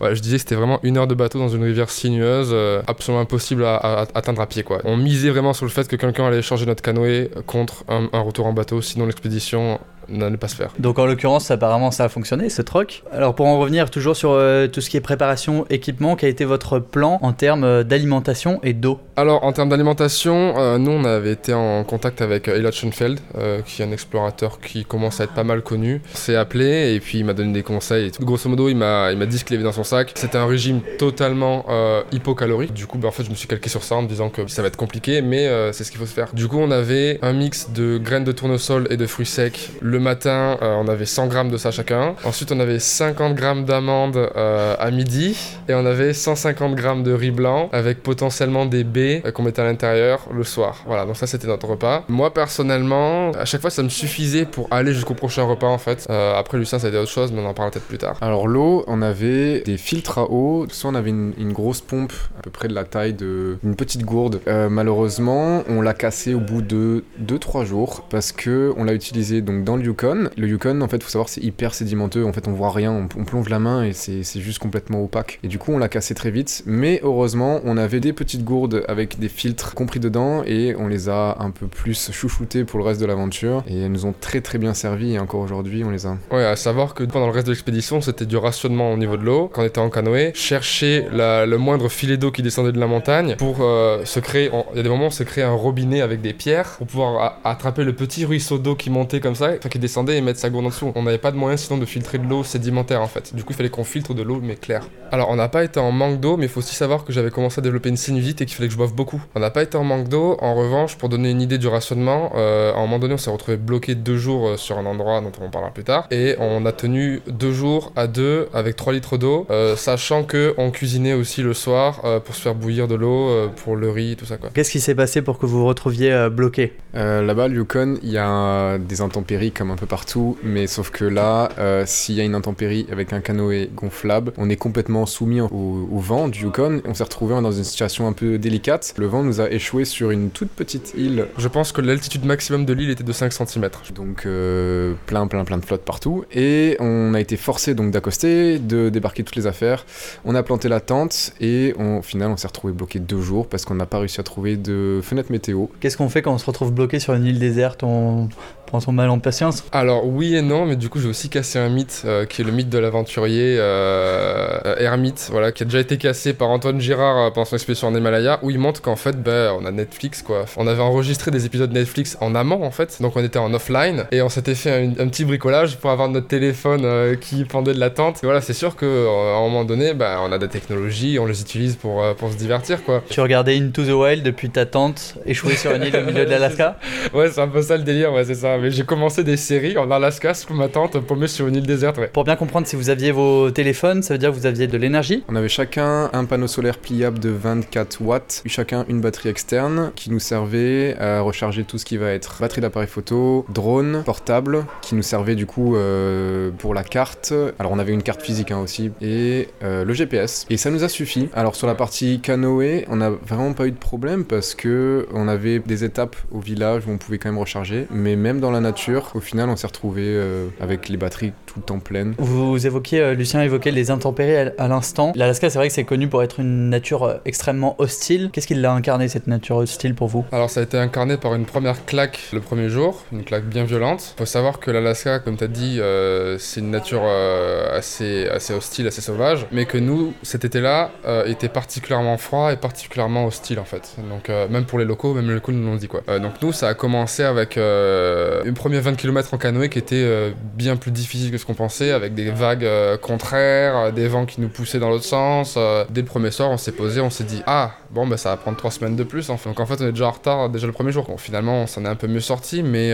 Ouais, 0.00 0.14
je 0.14 0.20
disais 0.20 0.36
que 0.36 0.40
c'était 0.40 0.56
vraiment 0.56 0.80
une 0.82 0.98
heure 0.98 1.06
de 1.06 1.14
bateau 1.14 1.38
dans 1.38 1.48
une 1.48 1.62
rivière 1.62 1.88
sinueuse, 1.90 2.50
euh, 2.52 2.82
absolument 2.86 3.22
impossible 3.22 3.64
à, 3.64 3.76
à- 3.76 4.02
à 4.02 4.06
atteindre 4.14 4.40
à 4.42 4.46
pied 4.46 4.62
quoi. 4.62 4.73
On 4.84 4.96
misait 4.96 5.30
vraiment 5.30 5.52
sur 5.52 5.64
le 5.64 5.70
fait 5.70 5.86
que 5.88 5.96
quelqu'un 5.96 6.26
allait 6.26 6.42
changer 6.42 6.66
notre 6.66 6.82
canoë 6.82 7.30
contre 7.46 7.84
un, 7.88 8.08
retour 8.20 8.46
en 8.46 8.52
bateau, 8.52 8.82
sinon 8.82 9.06
l'expédition 9.06 9.80
n'allait 10.08 10.36
pas 10.36 10.48
se 10.48 10.56
faire. 10.56 10.70
Donc 10.78 10.98
en 10.98 11.06
l'occurrence, 11.06 11.50
apparemment, 11.50 11.90
ça 11.90 12.04
a 12.04 12.08
fonctionné, 12.08 12.48
ce 12.48 12.62
troc. 12.62 13.02
Alors 13.12 13.34
pour 13.34 13.46
en 13.46 13.58
revenir 13.58 13.90
toujours 13.90 14.16
sur 14.16 14.30
euh, 14.32 14.66
tout 14.68 14.80
ce 14.80 14.90
qui 14.90 14.96
est 14.96 15.00
préparation, 15.00 15.66
équipement, 15.70 16.16
quel 16.16 16.28
a 16.28 16.30
été 16.30 16.44
votre 16.44 16.78
plan 16.78 17.18
en 17.22 17.32
termes 17.32 17.64
euh, 17.64 17.82
d'alimentation 17.84 18.60
et 18.62 18.72
d'eau? 18.72 19.00
Alors, 19.16 19.44
en 19.44 19.52
termes 19.52 19.68
d'alimentation, 19.68 20.54
euh, 20.58 20.78
nous, 20.78 20.90
on 20.90 21.04
avait 21.04 21.32
été 21.32 21.54
en 21.54 21.84
contact 21.84 22.20
avec 22.20 22.48
Elliot 22.48 22.72
Schoenfeld, 22.72 23.20
euh, 23.36 23.60
qui 23.62 23.82
est 23.82 23.84
un 23.84 23.92
explorateur 23.92 24.60
qui 24.60 24.84
commence 24.84 25.20
à 25.20 25.24
être 25.24 25.34
pas 25.34 25.44
mal 25.44 25.62
connu. 25.62 26.00
On 26.12 26.16
s'est 26.16 26.36
appelé 26.36 26.94
et 26.94 27.00
puis 27.00 27.18
il 27.18 27.24
m'a 27.24 27.34
donné 27.34 27.52
des 27.52 27.62
conseils. 27.62 28.06
et 28.06 28.10
tout. 28.10 28.24
Grosso 28.24 28.48
modo, 28.48 28.68
il 28.68 28.76
m'a 28.76 29.12
il 29.12 29.18
m'a 29.18 29.26
dit 29.26 29.38
ce 29.38 29.44
qu'il 29.44 29.54
avait 29.54 29.64
dans 29.64 29.72
son 29.72 29.84
sac. 29.84 30.12
C'était 30.14 30.38
un 30.38 30.46
régime 30.46 30.80
totalement 30.98 31.66
hypocalorique. 32.12 32.72
Du 32.72 32.86
coup, 32.86 32.98
bah, 32.98 33.08
en 33.08 33.10
fait, 33.10 33.24
je 33.24 33.30
me 33.30 33.34
suis 33.34 33.48
calqué 33.48 33.68
sur 33.68 33.82
ça 33.82 33.96
en 33.96 34.02
me 34.02 34.08
disant 34.08 34.30
que 34.30 34.46
ça 34.48 34.62
va 34.62 34.68
être 34.68 34.76
compliqué, 34.76 35.22
mais 35.22 35.48
c'est 35.72 35.84
ce 35.84 35.90
qu'il 35.90 36.00
faut 36.00 36.06
se 36.06 36.14
faire. 36.14 36.32
Du 36.32 36.48
coup, 36.48 36.58
on 36.58 36.70
avait 36.70 37.18
un 37.22 37.32
mix 37.32 37.70
de 37.70 37.98
graines 37.98 38.24
de 38.24 38.32
tournesol 38.32 38.86
et 38.90 38.96
de 38.96 39.06
fruits 39.06 39.26
secs. 39.26 39.70
Le 39.80 39.93
matin, 39.98 40.58
euh, 40.62 40.76
on 40.82 40.88
avait 40.88 41.06
100 41.06 41.26
grammes 41.28 41.50
de 41.50 41.56
ça 41.56 41.70
chacun. 41.70 42.14
Ensuite, 42.24 42.52
on 42.52 42.60
avait 42.60 42.78
50 42.78 43.34
grammes 43.34 43.64
d'amandes 43.64 44.16
euh, 44.16 44.74
à 44.78 44.90
midi 44.90 45.36
et 45.68 45.74
on 45.74 45.86
avait 45.86 46.12
150 46.12 46.74
grammes 46.74 47.02
de 47.02 47.12
riz 47.12 47.30
blanc 47.30 47.68
avec 47.72 48.02
potentiellement 48.02 48.66
des 48.66 48.84
baies 48.84 49.22
euh, 49.24 49.32
qu'on 49.32 49.42
mettait 49.42 49.62
à 49.62 49.64
l'intérieur 49.64 50.26
le 50.32 50.44
soir. 50.44 50.82
Voilà, 50.86 51.06
donc 51.06 51.16
ça 51.16 51.26
c'était 51.26 51.46
notre 51.46 51.66
repas. 51.66 52.04
Moi 52.08 52.32
personnellement, 52.32 53.32
à 53.32 53.44
chaque 53.44 53.60
fois 53.60 53.70
ça 53.70 53.82
me 53.82 53.88
suffisait 53.88 54.44
pour 54.44 54.68
aller 54.70 54.92
jusqu'au 54.92 55.14
prochain 55.14 55.44
repas 55.44 55.68
en 55.68 55.78
fait. 55.78 56.08
Après 56.10 56.58
Lucien 56.58 56.78
ça 56.78 56.86
a 56.86 56.90
été 56.90 56.98
autre 56.98 57.10
chose, 57.10 57.32
mais 57.32 57.40
on 57.40 57.46
en 57.46 57.54
parlera 57.54 57.72
peut-être 57.72 57.86
plus 57.86 57.98
tard. 57.98 58.16
Alors 58.20 58.46
l'eau, 58.46 58.84
on 58.86 59.02
avait 59.02 59.60
des 59.60 59.76
filtres 59.76 60.18
à 60.18 60.30
eau, 60.30 60.66
soit 60.70 60.90
on 60.90 60.94
avait 60.94 61.10
une, 61.10 61.52
grosse 61.52 61.80
pompe 61.80 62.12
à 62.38 62.42
peu 62.42 62.50
près 62.50 62.66
de 62.66 62.74
la 62.74 62.84
taille 62.84 63.12
de 63.12 63.58
une 63.62 63.76
petite 63.76 64.04
gourde. 64.04 64.40
Malheureusement, 64.46 65.62
on 65.68 65.80
l'a 65.80 65.94
cassé 65.94 66.34
au 66.34 66.40
bout 66.40 66.62
de 66.62 67.04
2-3 67.22 67.64
jours 67.64 68.06
parce 68.10 68.32
que 68.32 68.72
on 68.76 68.84
l'a 68.84 68.94
utilisé 68.94 69.40
donc 69.40 69.64
dans 69.64 69.76
le 69.76 69.82
Yukon. 69.84 70.30
Le 70.36 70.48
Yukon, 70.48 70.80
en 70.80 70.88
fait, 70.88 71.02
faut 71.02 71.10
savoir, 71.10 71.28
c'est 71.28 71.42
hyper 71.42 71.74
sédimenteux. 71.74 72.24
En 72.24 72.32
fait, 72.32 72.48
on 72.48 72.52
voit 72.52 72.70
rien, 72.70 72.92
on, 72.92 73.08
on 73.20 73.24
plonge 73.24 73.48
la 73.48 73.58
main 73.58 73.84
et 73.84 73.92
c'est 73.92 74.22
juste 74.40 74.58
complètement 74.58 75.02
opaque. 75.02 75.38
Et 75.42 75.48
du 75.48 75.58
coup, 75.58 75.72
on 75.72 75.78
l'a 75.78 75.88
cassé 75.88 76.14
très 76.14 76.30
vite. 76.30 76.62
Mais 76.66 77.00
heureusement, 77.02 77.60
on 77.64 77.76
avait 77.76 78.00
des 78.00 78.12
petites 78.12 78.44
gourdes 78.44 78.84
avec 78.88 79.18
des 79.18 79.28
filtres 79.28 79.74
compris 79.74 80.00
dedans 80.00 80.42
et 80.44 80.74
on 80.78 80.88
les 80.88 81.08
a 81.08 81.36
un 81.40 81.50
peu 81.50 81.66
plus 81.66 82.10
chouchoutés 82.12 82.64
pour 82.64 82.78
le 82.78 82.84
reste 82.84 83.00
de 83.00 83.06
l'aventure. 83.06 83.62
Et 83.66 83.82
elles 83.82 83.92
nous 83.92 84.06
ont 84.06 84.14
très 84.18 84.40
très 84.40 84.58
bien 84.58 84.74
servi 84.74 85.14
et 85.14 85.18
encore 85.18 85.40
aujourd'hui, 85.40 85.84
on 85.84 85.90
les 85.90 86.06
a. 86.06 86.16
Ouais, 86.30 86.44
à 86.44 86.56
savoir 86.56 86.94
que 86.94 87.04
pendant 87.04 87.26
le 87.26 87.32
reste 87.32 87.46
de 87.46 87.52
l'expédition, 87.52 88.00
c'était 88.00 88.26
du 88.26 88.36
rationnement 88.36 88.92
au 88.92 88.96
niveau 88.96 89.16
de 89.16 89.22
l'eau. 89.22 89.50
Quand 89.52 89.62
on 89.62 89.66
était 89.66 89.80
en 89.80 89.90
canoë, 89.90 90.32
chercher 90.34 91.06
le 91.12 91.56
moindre 91.56 91.88
filet 91.88 92.16
d'eau 92.16 92.30
qui 92.30 92.42
descendait 92.42 92.72
de 92.72 92.80
la 92.80 92.86
montagne 92.86 93.36
pour 93.36 93.58
euh, 93.60 94.04
se 94.04 94.20
créer. 94.20 94.50
Il 94.72 94.76
y 94.76 94.80
a 94.80 94.82
des 94.82 94.88
moments 94.88 95.06
on 95.06 95.10
se 95.10 95.22
créait 95.22 95.44
un 95.44 95.52
robinet 95.52 96.00
avec 96.00 96.20
des 96.20 96.32
pierres 96.32 96.74
pour 96.78 96.86
pouvoir 96.86 97.40
attraper 97.44 97.84
le 97.84 97.94
petit 97.94 98.24
ruisseau 98.24 98.58
d'eau 98.58 98.74
qui 98.74 98.90
montait 98.90 99.20
comme 99.20 99.34
ça, 99.34 99.52
qui 99.74 99.80
descendait 99.80 100.16
et 100.16 100.20
mettre 100.20 100.38
sa 100.38 100.50
gourde 100.50 100.66
en 100.66 100.68
dessous. 100.68 100.92
On 100.94 101.02
n'avait 101.02 101.18
pas 101.18 101.32
de 101.32 101.36
moyen 101.36 101.56
sinon 101.56 101.80
de 101.80 101.84
filtrer 101.84 102.18
de 102.18 102.28
l'eau 102.28 102.44
sédimentaire 102.44 103.02
en 103.02 103.08
fait. 103.08 103.34
Du 103.34 103.42
coup, 103.42 103.52
il 103.54 103.56
fallait 103.56 103.70
qu'on 103.70 103.82
filtre 103.82 104.14
de 104.14 104.22
l'eau 104.22 104.38
mais 104.40 104.54
claire. 104.54 104.84
Alors, 105.10 105.30
on 105.30 105.34
n'a 105.36 105.48
pas 105.48 105.64
été 105.64 105.80
en 105.80 105.90
manque 105.90 106.20
d'eau, 106.20 106.36
mais 106.36 106.44
il 106.44 106.48
faut 106.48 106.60
aussi 106.60 106.76
savoir 106.76 107.04
que 107.04 107.12
j'avais 107.12 107.30
commencé 107.30 107.58
à 107.58 107.62
développer 107.62 107.88
une 107.88 107.96
sinusite 107.96 108.40
et 108.40 108.46
qu'il 108.46 108.54
fallait 108.54 108.68
que 108.68 108.72
je 108.72 108.78
boive 108.78 108.94
beaucoup. 108.94 109.20
On 109.34 109.40
n'a 109.40 109.50
pas 109.50 109.64
été 109.64 109.76
en 109.76 109.82
manque 109.82 110.08
d'eau. 110.08 110.36
En 110.40 110.54
revanche, 110.54 110.96
pour 110.96 111.08
donner 111.08 111.30
une 111.30 111.42
idée 111.42 111.58
du 111.58 111.66
rationnement, 111.66 112.30
euh, 112.36 112.72
à 112.72 112.76
un 112.76 112.82
moment 112.82 113.00
donné, 113.00 113.14
on 113.14 113.18
s'est 113.18 113.30
retrouvé 113.30 113.56
bloqué 113.56 113.96
deux 113.96 114.16
jours 114.16 114.46
euh, 114.50 114.56
sur 114.56 114.78
un 114.78 114.86
endroit 114.86 115.20
dont 115.20 115.32
on 115.40 115.50
parlera 115.50 115.72
plus 115.72 115.82
tard. 115.84 116.06
Et 116.12 116.36
on 116.38 116.64
a 116.66 116.72
tenu 116.72 117.20
deux 117.28 117.52
jours 117.52 117.92
à 117.96 118.06
deux 118.06 118.48
avec 118.54 118.76
3 118.76 118.92
litres 118.92 119.16
d'eau, 119.18 119.46
euh, 119.50 119.74
sachant 119.74 120.22
que 120.22 120.54
on 120.56 120.70
cuisinait 120.70 121.14
aussi 121.14 121.42
le 121.42 121.52
soir 121.54 122.00
euh, 122.04 122.20
pour 122.20 122.36
se 122.36 122.42
faire 122.42 122.54
bouillir 122.54 122.86
de 122.86 122.94
l'eau 122.94 123.28
euh, 123.28 123.48
pour 123.64 123.74
le 123.74 123.90
riz, 123.90 124.14
tout 124.16 124.26
ça 124.26 124.36
quoi. 124.36 124.50
Qu'est-ce 124.54 124.70
qui 124.70 124.80
s'est 124.80 124.94
passé 124.94 125.20
pour 125.22 125.38
que 125.38 125.46
vous 125.46 125.58
vous 125.58 125.66
retrouviez 125.66 126.12
euh, 126.12 126.30
bloqué? 126.30 126.74
Euh, 126.94 127.22
Là-bas, 127.22 127.48
Yukon, 127.48 127.98
il 128.02 128.10
y 128.10 128.18
a 128.18 128.78
des 128.78 129.00
intempéries 129.00 129.50
comme 129.52 129.63
un 129.70 129.76
peu 129.76 129.86
partout, 129.86 130.36
mais 130.42 130.66
sauf 130.66 130.90
que 130.90 131.04
là, 131.04 131.48
euh, 131.58 131.84
s'il 131.86 132.14
y 132.14 132.20
a 132.20 132.24
une 132.24 132.34
intempérie 132.34 132.86
avec 132.90 133.12
un 133.12 133.20
canoë 133.20 133.70
gonflable, 133.74 134.32
on 134.38 134.48
est 134.50 134.56
complètement 134.56 135.06
soumis 135.06 135.40
au, 135.40 135.48
au 135.50 135.98
vent 135.98 136.28
du 136.28 136.42
Yukon. 136.44 136.80
On 136.86 136.94
s'est 136.94 137.04
retrouvé 137.04 137.40
dans 137.40 137.52
une 137.52 137.64
situation 137.64 138.06
un 138.06 138.12
peu 138.12 138.38
délicate. 138.38 138.94
Le 138.96 139.06
vent 139.06 139.22
nous 139.22 139.40
a 139.40 139.50
échoué 139.50 139.84
sur 139.84 140.10
une 140.10 140.30
toute 140.30 140.50
petite 140.50 140.92
île, 140.96 141.26
Je 141.38 141.48
pense 141.48 141.72
que 141.72 141.80
l'altitude 141.80 142.24
maximum 142.24 142.64
de 142.64 142.72
l'île 142.72 142.90
était 142.90 143.04
de 143.04 143.12
5 143.12 143.32
cm. 143.32 143.68
donc 143.94 144.26
euh, 144.26 144.94
plein, 145.06 145.26
plein, 145.26 145.44
plein 145.44 145.58
de 145.58 145.64
flotte 145.64 145.82
partout. 145.82 146.24
Et 146.32 146.76
on 146.80 147.14
a 147.14 147.20
été 147.20 147.36
forcé 147.36 147.74
donc 147.74 147.90
d'accoster, 147.90 148.58
de 148.58 148.88
débarquer 148.88 149.24
toutes 149.24 149.36
les 149.36 149.46
affaires. 149.46 149.84
On 150.24 150.34
a 150.34 150.42
planté 150.42 150.68
la 150.68 150.80
tente 150.80 151.32
et 151.40 151.74
on- 151.78 151.98
au 151.98 152.02
final, 152.02 152.30
on 152.30 152.36
s'est 152.36 152.46
retrouvé 152.48 152.72
bloqué 152.72 152.98
deux 152.98 153.20
jours 153.20 153.46
parce 153.48 153.64
qu'on 153.64 153.74
n'a 153.74 153.86
pas 153.86 153.98
réussi 153.98 154.20
à 154.20 154.22
trouver 154.24 154.56
de 154.56 155.00
fenêtre 155.02 155.30
météo. 155.32 155.66
Qu'est-ce 155.80 155.96
qu'on 155.96 156.08
fait 156.08 156.22
quand 156.22 156.32
on 156.34 156.38
se 156.38 156.46
retrouve 156.46 156.72
bloqué 156.72 156.98
sur 156.98 157.14
une 157.14 157.24
île 157.24 157.38
déserte? 157.38 157.82
On 157.82 158.28
prend 158.74 158.80
son 158.80 158.92
mal 158.92 159.08
en 159.08 159.20
patience 159.20 159.62
Alors 159.70 160.04
oui 160.04 160.34
et 160.34 160.42
non, 160.42 160.66
mais 160.66 160.74
du 160.74 160.88
coup 160.88 160.98
j'ai 160.98 161.06
aussi 161.06 161.28
cassé 161.28 161.60
un 161.60 161.68
mythe 161.68 162.02
euh, 162.06 162.26
qui 162.26 162.42
est 162.42 162.44
le 162.44 162.50
mythe 162.50 162.70
de 162.70 162.78
l'aventurier 162.78 163.56
euh, 163.56 164.58
euh, 164.64 164.76
ermite, 164.78 165.28
voilà, 165.30 165.52
qui 165.52 165.62
a 165.62 165.66
déjà 165.66 165.78
été 165.78 165.96
cassé 165.96 166.32
par 166.32 166.50
Antoine 166.50 166.80
Girard 166.80 167.18
euh, 167.18 167.30
pendant 167.30 167.44
son 167.44 167.54
expédition 167.54 167.86
en 167.86 167.94
Himalaya, 167.94 168.40
où 168.42 168.50
il 168.50 168.58
montre 168.58 168.82
qu'en 168.82 168.96
fait, 168.96 169.22
ben, 169.22 169.52
on 169.60 169.64
a 169.64 169.70
Netflix 169.70 170.22
quoi. 170.22 170.46
On 170.56 170.66
avait 170.66 170.82
enregistré 170.82 171.30
des 171.30 171.46
épisodes 171.46 171.72
Netflix 171.72 172.18
en 172.20 172.34
amont 172.34 172.64
en 172.64 172.72
fait, 172.72 173.00
donc 173.00 173.14
on 173.14 173.22
était 173.22 173.38
en 173.38 173.54
offline 173.54 174.06
et 174.10 174.22
on 174.22 174.28
s'était 174.28 174.56
fait 174.56 174.72
un, 174.72 175.04
un 175.04 175.08
petit 175.08 175.24
bricolage 175.24 175.76
pour 175.76 175.92
avoir 175.92 176.08
notre 176.08 176.26
téléphone 176.26 176.82
euh, 176.84 177.14
qui 177.14 177.44
pendait 177.44 177.74
de 177.74 177.80
la 177.80 177.90
tente. 177.90 178.24
Et 178.24 178.26
voilà, 178.26 178.40
c'est 178.40 178.54
sûr 178.54 178.74
que 178.74 179.06
à 179.06 179.36
un 179.36 179.40
moment 179.42 179.64
donné, 179.64 179.94
ben, 179.94 180.18
on 180.20 180.32
a 180.32 180.38
des 180.38 180.48
technologies, 180.48 181.20
on 181.20 181.26
les 181.26 181.40
utilise 181.40 181.76
pour, 181.76 182.02
pour 182.16 182.32
se 182.32 182.36
divertir 182.36 182.82
quoi. 182.82 183.04
Tu 183.08 183.20
regardais 183.20 183.56
Into 183.56 183.84
the 183.84 183.90
Wild 183.90 184.24
depuis 184.24 184.50
ta 184.50 184.66
tente 184.66 185.14
échouée 185.26 185.54
sur 185.54 185.70
une 185.70 185.84
île 185.84 185.96
au 185.96 186.04
milieu 186.04 186.24
de 186.24 186.30
l'Alaska 186.30 186.76
Ouais, 187.14 187.30
c'est 187.30 187.40
un 187.40 187.46
peu 187.46 187.62
ça 187.62 187.76
le 187.76 187.84
délire, 187.84 188.12
ouais, 188.12 188.24
c'est 188.24 188.34
ça. 188.34 188.56
Mais 188.64 188.70
j'ai 188.70 188.84
commencé 188.84 189.24
des 189.24 189.36
séries 189.36 189.76
en 189.76 189.90
Alaska 189.90 190.32
sous 190.32 190.54
ma 190.54 190.68
tente, 190.68 190.98
paumée 191.00 191.26
sur 191.26 191.46
une 191.46 191.56
île 191.56 191.66
déserte, 191.66 191.98
ouais. 191.98 192.06
Pour 192.06 192.24
bien 192.24 192.34
comprendre, 192.34 192.66
si 192.66 192.76
vous 192.76 192.88
aviez 192.88 193.12
vos 193.12 193.50
téléphones, 193.50 194.02
ça 194.02 194.14
veut 194.14 194.18
dire 194.18 194.30
que 194.30 194.36
vous 194.36 194.46
aviez 194.46 194.66
de 194.66 194.78
l'énergie 194.78 195.22
On 195.28 195.36
avait 195.36 195.50
chacun 195.50 196.08
un 196.14 196.24
panneau 196.24 196.46
solaire 196.46 196.78
pliable 196.78 197.18
de 197.18 197.28
24 197.28 198.00
watts, 198.00 198.42
chacun 198.46 198.86
une 198.88 199.02
batterie 199.02 199.28
externe 199.28 199.92
qui 199.94 200.10
nous 200.10 200.18
servait 200.18 200.96
à 200.98 201.20
recharger 201.20 201.64
tout 201.64 201.76
ce 201.76 201.84
qui 201.84 201.98
va 201.98 202.12
être 202.12 202.38
batterie 202.40 202.62
d'appareil 202.62 202.88
photo, 202.88 203.44
drone, 203.50 204.02
portable, 204.02 204.64
qui 204.80 204.94
nous 204.94 205.02
servait 205.02 205.34
du 205.34 205.44
coup 205.44 205.76
euh, 205.76 206.50
pour 206.56 206.72
la 206.72 206.84
carte. 206.84 207.34
Alors 207.58 207.70
on 207.70 207.78
avait 207.78 207.92
une 207.92 208.02
carte 208.02 208.22
physique 208.22 208.50
hein, 208.50 208.60
aussi, 208.60 208.92
et 209.02 209.48
euh, 209.62 209.84
le 209.84 209.92
GPS. 209.92 210.46
Et 210.48 210.56
ça 210.56 210.70
nous 210.70 210.84
a 210.84 210.88
suffi. 210.88 211.28
Alors 211.34 211.54
sur 211.54 211.66
la 211.66 211.74
partie 211.74 212.18
canoë, 212.18 212.86
on 212.88 212.96
n'a 212.96 213.10
vraiment 213.10 213.52
pas 213.52 213.66
eu 213.66 213.72
de 213.72 213.76
problème 213.76 214.24
parce 214.24 214.54
que 214.54 215.06
on 215.12 215.28
avait 215.28 215.58
des 215.58 215.84
étapes 215.84 216.16
au 216.32 216.40
village 216.40 216.84
où 216.86 216.90
on 216.92 216.96
pouvait 216.96 217.18
quand 217.18 217.28
même 217.28 217.38
recharger, 217.38 217.86
mais 217.90 218.16
même 218.16 218.40
dans 218.40 218.43
la 218.50 218.60
nature, 218.60 219.10
au 219.14 219.20
final 219.20 219.48
on 219.48 219.56
s'est 219.56 219.66
retrouvé 219.66 220.02
euh, 220.04 220.48
avec 220.60 220.88
les 220.88 220.96
batteries 220.96 221.32
tout 221.46 221.54
le 221.58 221.62
temps 221.62 221.78
pleines. 221.78 222.14
Vous 222.18 222.66
évoquiez, 222.66 223.00
euh, 223.00 223.14
Lucien 223.14 223.42
évoquait 223.42 223.70
les 223.70 223.90
intempéries 223.90 224.52
à, 224.58 224.68
l'instant. 224.68 225.12
L'Alaska, 225.14 225.50
c'est 225.50 225.58
vrai 225.58 225.68
que 225.68 225.74
c'est 225.74 225.84
connu 225.84 226.08
pour 226.08 226.22
être 226.22 226.40
une 226.40 226.68
nature 226.68 227.04
euh, 227.04 227.16
extrêmement 227.24 227.74
hostile. 227.78 228.30
Qu'est-ce 228.32 228.46
qui 228.46 228.54
l'a 228.54 228.72
incarné, 228.72 229.08
cette 229.08 229.26
nature 229.26 229.56
hostile 229.56 229.94
pour 229.94 230.08
vous? 230.08 230.24
Alors 230.32 230.50
ça 230.50 230.60
a 230.60 230.62
été 230.62 230.78
incarné 230.78 231.16
par 231.16 231.34
une 231.34 231.46
première 231.46 231.84
claque 231.84 232.28
le 232.32 232.40
premier 232.40 232.68
jour, 232.68 233.04
une 233.12 233.24
claque 233.24 233.44
bien 233.44 233.64
violente. 233.64 234.14
Faut 234.18 234.26
savoir 234.26 234.60
que 234.60 234.70
l'Alaska, 234.70 235.18
comme 235.18 235.36
t'as 235.36 235.46
dit, 235.46 235.78
euh, 235.80 236.38
c'est 236.38 236.60
une 236.60 236.70
nature 236.70 237.02
euh, 237.04 237.76
assez, 237.76 238.28
assez 238.28 238.54
hostile, 238.54 238.86
assez 238.86 239.00
sauvage, 239.00 239.46
mais 239.52 239.66
que 239.66 239.78
nous, 239.78 240.14
cet 240.22 240.44
été-là, 240.44 240.90
euh, 241.06 241.24
était 241.26 241.48
particulièrement 241.48 242.16
froid 242.16 242.52
et 242.52 242.56
particulièrement 242.56 243.26
hostile 243.26 243.58
en 243.58 243.64
fait. 243.64 243.96
Donc 244.08 244.30
euh, 244.30 244.48
même 244.48 244.64
pour 244.64 244.78
les 244.78 244.84
locaux, 244.84 245.14
même 245.14 245.28
les 245.28 245.34
locaux 245.34 245.52
nous 245.52 245.66
l'ont 245.66 245.76
dit 245.76 245.88
quoi. 245.88 246.02
Euh, 246.08 246.18
donc 246.18 246.34
nous, 246.42 246.52
ça 246.52 246.68
a 246.68 246.74
commencé 246.74 247.22
avec 247.22 247.56
euh, 247.56 248.33
une 248.44 248.54
première 248.54 248.82
20 248.82 248.94
km 248.94 249.34
en 249.34 249.38
canoë 249.38 249.68
qui 249.68 249.78
était 249.78 249.96
euh, 249.96 250.30
bien 250.54 250.76
plus 250.76 250.90
difficile 250.90 251.30
que 251.30 251.38
ce 251.38 251.44
qu'on 251.44 251.54
pensait, 251.54 251.90
avec 251.90 252.14
des 252.14 252.30
vagues 252.30 252.64
euh, 252.64 252.96
contraires, 252.96 253.76
euh, 253.76 253.90
des 253.90 254.08
vents 254.08 254.26
qui 254.26 254.40
nous 254.40 254.48
poussaient 254.48 254.78
dans 254.78 254.90
l'autre 254.90 255.04
sens. 255.04 255.58
dès 255.90 256.00
le 256.00 256.06
premier 256.06 256.30
soir, 256.30 256.50
on 256.50 256.56
s'est 256.56 256.72
posé, 256.72 257.00
on 257.00 257.10
s'est 257.10 257.24
dit 257.24 257.42
ah 257.46 257.72
bon 257.90 258.06
bah 258.06 258.16
ça 258.16 258.30
va 258.30 258.36
prendre 258.36 258.56
trois 258.56 258.70
semaines 258.70 258.96
de 258.96 259.04
plus. 259.04 259.28
Donc 259.28 259.60
en 259.60 259.66
fait 259.66 259.80
on 259.80 259.86
est 259.86 259.92
déjà 259.92 260.08
en 260.08 260.10
retard 260.10 260.48
déjà 260.48 260.66
le 260.66 260.72
premier 260.72 260.92
jour. 260.92 261.04
Bon, 261.06 261.16
finalement 261.16 261.62
on 261.62 261.66
s'en 261.66 261.84
est 261.84 261.88
un 261.88 261.94
peu 261.94 262.06
mieux 262.06 262.20
sorti, 262.20 262.62
mais 262.62 262.92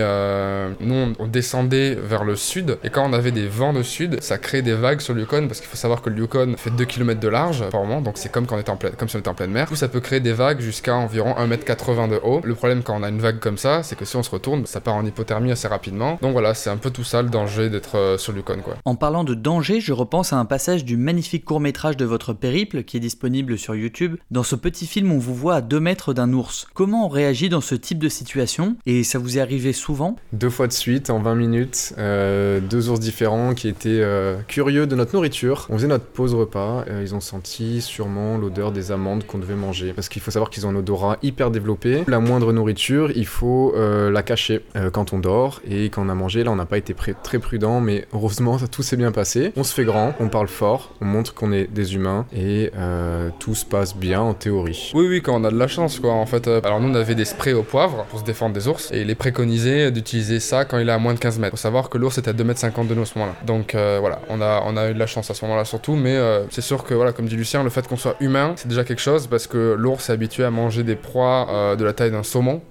nous 0.79 1.13
on, 1.19 1.27
descendait 1.27 1.95
vers 1.95 2.25
le 2.25 2.35
sud 2.35 2.77
et 2.83 2.89
quand 2.89 3.07
on 3.09 3.13
avait 3.13 3.31
des 3.31 3.47
vents 3.47 3.71
de 3.71 3.83
sud, 3.83 4.21
ça 4.21 4.37
crée 4.37 4.61
des 4.61 4.73
vagues 4.73 4.99
sur 4.99 5.13
le 5.13 5.21
Yukon 5.21 5.47
parce 5.47 5.61
qu'il 5.61 5.69
faut 5.69 5.77
savoir 5.77 6.01
que 6.01 6.09
le 6.09 6.17
Yukon 6.17 6.55
fait 6.57 6.71
2 6.71 6.83
km 6.85 7.19
de 7.19 7.27
large 7.29 7.69
par 7.69 7.81
moment, 7.81 8.01
donc 8.01 8.17
c'est 8.17 8.29
comme 8.29 8.45
quand 8.45 8.57
on 8.57 8.59
était 8.59 8.69
en 8.69 8.75
pleine, 8.75 8.93
comme 8.93 9.07
si 9.07 9.15
on 9.15 9.19
était 9.19 9.29
en 9.29 9.33
pleine 9.33 9.51
mer. 9.51 9.65
Du 9.65 9.69
coup 9.69 9.75
ça 9.75 9.87
peut 9.87 10.01
créer 10.01 10.19
des 10.19 10.33
vagues 10.33 10.59
jusqu'à 10.59 10.95
environ 10.95 11.33
1m80 11.33 12.09
de 12.09 12.19
haut. 12.21 12.41
Le 12.43 12.55
problème 12.55 12.83
quand 12.83 12.99
on 12.99 13.03
a 13.03 13.09
une 13.09 13.21
vague 13.21 13.39
comme 13.39 13.57
ça, 13.57 13.83
c'est 13.83 13.95
que 13.95 14.05
si 14.05 14.15
on 14.17 14.23
se 14.23 14.29
retourne, 14.29 14.65
ça 14.65 14.81
part 14.81 14.95
en 14.95 15.05
hypothermie 15.31 15.51
assez 15.51 15.67
rapidement. 15.67 16.19
Donc 16.21 16.33
voilà, 16.33 16.53
c'est 16.53 16.69
un 16.69 16.77
peu 16.77 16.89
tout 16.89 17.03
ça 17.03 17.21
le 17.21 17.29
danger 17.29 17.69
d'être 17.69 17.97
euh, 17.97 18.17
sur 18.17 18.35
Yukon 18.35 18.59
quoi. 18.63 18.75
En 18.85 18.95
parlant 18.95 19.23
de 19.23 19.33
danger, 19.33 19.79
je 19.79 19.93
repense 19.93 20.33
à 20.33 20.37
un 20.37 20.45
passage 20.45 20.83
du 20.85 20.97
magnifique 20.97 21.45
court-métrage 21.45 21.97
de 21.97 22.05
votre 22.05 22.33
périple 22.33 22.83
qui 22.83 22.97
est 22.97 22.99
disponible 22.99 23.57
sur 23.57 23.75
YouTube. 23.75 24.17
Dans 24.29 24.43
ce 24.43 24.55
petit 24.55 24.85
film, 24.87 25.11
on 25.11 25.17
vous 25.17 25.35
voit 25.35 25.55
à 25.55 25.61
2 25.61 25.79
mètres 25.79 26.13
d'un 26.13 26.33
ours. 26.33 26.67
Comment 26.73 27.05
on 27.05 27.09
réagit 27.09 27.49
dans 27.49 27.61
ce 27.61 27.75
type 27.75 27.99
de 27.99 28.09
situation? 28.09 28.75
Et 28.85 29.03
ça 29.03 29.19
vous 29.19 29.37
est 29.37 29.41
arrivé 29.41 29.73
souvent? 29.73 30.15
Deux 30.33 30.49
fois 30.49 30.67
de 30.67 30.73
suite, 30.73 31.09
en 31.09 31.19
20 31.19 31.35
minutes, 31.35 31.93
euh, 31.97 32.59
deux 32.59 32.89
ours 32.89 32.99
différents 32.99 33.53
qui 33.53 33.67
étaient 33.67 34.01
euh, 34.01 34.37
curieux 34.47 34.87
de 34.87 34.95
notre 34.95 35.13
nourriture. 35.13 35.67
On 35.69 35.77
faisait 35.77 35.87
notre 35.87 36.05
pause 36.05 36.33
repas, 36.33 36.85
ils 37.01 37.15
ont 37.15 37.19
senti 37.19 37.81
sûrement 37.81 38.37
l'odeur 38.37 38.71
des 38.71 38.91
amandes 38.91 39.25
qu'on 39.25 39.37
devait 39.37 39.55
manger. 39.55 39.93
Parce 39.93 40.09
qu'il 40.09 40.21
faut 40.21 40.31
savoir 40.31 40.49
qu'ils 40.49 40.65
ont 40.65 40.69
un 40.69 40.75
odorat 40.75 41.17
hyper 41.21 41.51
développé. 41.51 42.03
La 42.07 42.19
moindre 42.19 42.51
nourriture, 42.53 43.11
il 43.15 43.25
faut 43.25 43.73
euh, 43.75 44.11
la 44.11 44.23
cacher 44.23 44.61
euh, 44.75 44.89
quand 44.89 45.13
on 45.13 45.19
Et 45.67 45.85
quand 45.85 46.05
on 46.05 46.09
a 46.09 46.15
mangé, 46.15 46.43
là 46.43 46.51
on 46.51 46.55
n'a 46.55 46.65
pas 46.65 46.77
été 46.77 46.95
très 47.23 47.39
prudent, 47.39 47.81
mais 47.81 48.05
heureusement 48.13 48.57
tout 48.71 48.83
s'est 48.83 48.97
bien 48.97 49.11
passé. 49.11 49.51
On 49.55 49.63
se 49.63 49.73
fait 49.73 49.83
grand, 49.83 50.13
on 50.19 50.29
parle 50.29 50.47
fort, 50.47 50.91
on 51.01 51.05
montre 51.05 51.33
qu'on 51.33 51.51
est 51.51 51.71
des 51.71 51.95
humains 51.95 52.25
et 52.35 52.71
euh, 52.75 53.29
tout 53.39 53.55
se 53.55 53.65
passe 53.65 53.95
bien 53.95 54.21
en 54.21 54.33
théorie. 54.33 54.91
Oui, 54.93 55.07
oui, 55.07 55.21
quand 55.21 55.39
on 55.39 55.43
a 55.43 55.51
de 55.51 55.57
la 55.57 55.67
chance, 55.67 55.99
quoi. 55.99 56.13
En 56.13 56.25
fait, 56.25 56.47
euh, 56.47 56.61
alors 56.63 56.79
nous, 56.79 56.89
on 56.89 56.95
avait 56.95 57.15
des 57.15 57.25
sprays 57.25 57.53
au 57.53 57.63
poivre 57.63 58.05
pour 58.09 58.19
se 58.19 58.23
défendre 58.23 58.53
des 58.53 58.67
ours, 58.67 58.91
et 58.91 59.01
il 59.01 59.09
est 59.09 59.15
préconisé 59.15 59.91
d'utiliser 59.91 60.39
ça 60.39 60.65
quand 60.65 60.77
il 60.77 60.89
est 60.89 60.91
à 60.91 60.97
moins 60.97 61.13
de 61.13 61.19
15 61.19 61.39
mètres. 61.39 61.51
Faut 61.51 61.57
savoir 61.57 61.89
que 61.89 61.97
l'ours 61.97 62.17
était 62.17 62.29
à 62.29 62.33
2,50 62.33 62.81
m 62.81 62.87
de 62.87 62.95
nous 62.95 63.01
à 63.01 63.05
ce 63.05 63.17
moment-là. 63.19 63.37
Donc 63.45 63.75
euh, 63.75 63.97
voilà, 63.99 64.21
on 64.29 64.41
a, 64.41 64.63
on 64.65 64.77
a 64.77 64.89
eu 64.89 64.93
de 64.93 64.99
la 64.99 65.07
chance 65.07 65.29
à 65.29 65.33
ce 65.33 65.45
moment-là 65.45 65.65
surtout, 65.65 65.95
mais 65.95 66.17
c'est 66.49 66.61
sûr 66.61 66.83
que, 66.83 66.93
voilà, 66.93 67.11
comme 67.13 67.27
dit 67.27 67.35
Lucien, 67.35 67.63
le 67.63 67.69
fait 67.69 67.87
qu'on 67.87 67.97
soit 67.97 68.15
humain, 68.19 68.53
c'est 68.55 68.67
déjà 68.67 68.83
quelque 68.83 69.01
chose 69.01 69.27
parce 69.27 69.47
que 69.47 69.75
l'ours 69.77 70.09
est 70.09 70.13
habitué 70.13 70.43
à 70.43 70.51
manger 70.51 70.83
des 70.83 70.95
proies 70.95 71.75
de 71.77 71.83
la 71.83 71.93
taille 71.93 72.11
d'un 72.11 72.23
saumon. 72.23 72.61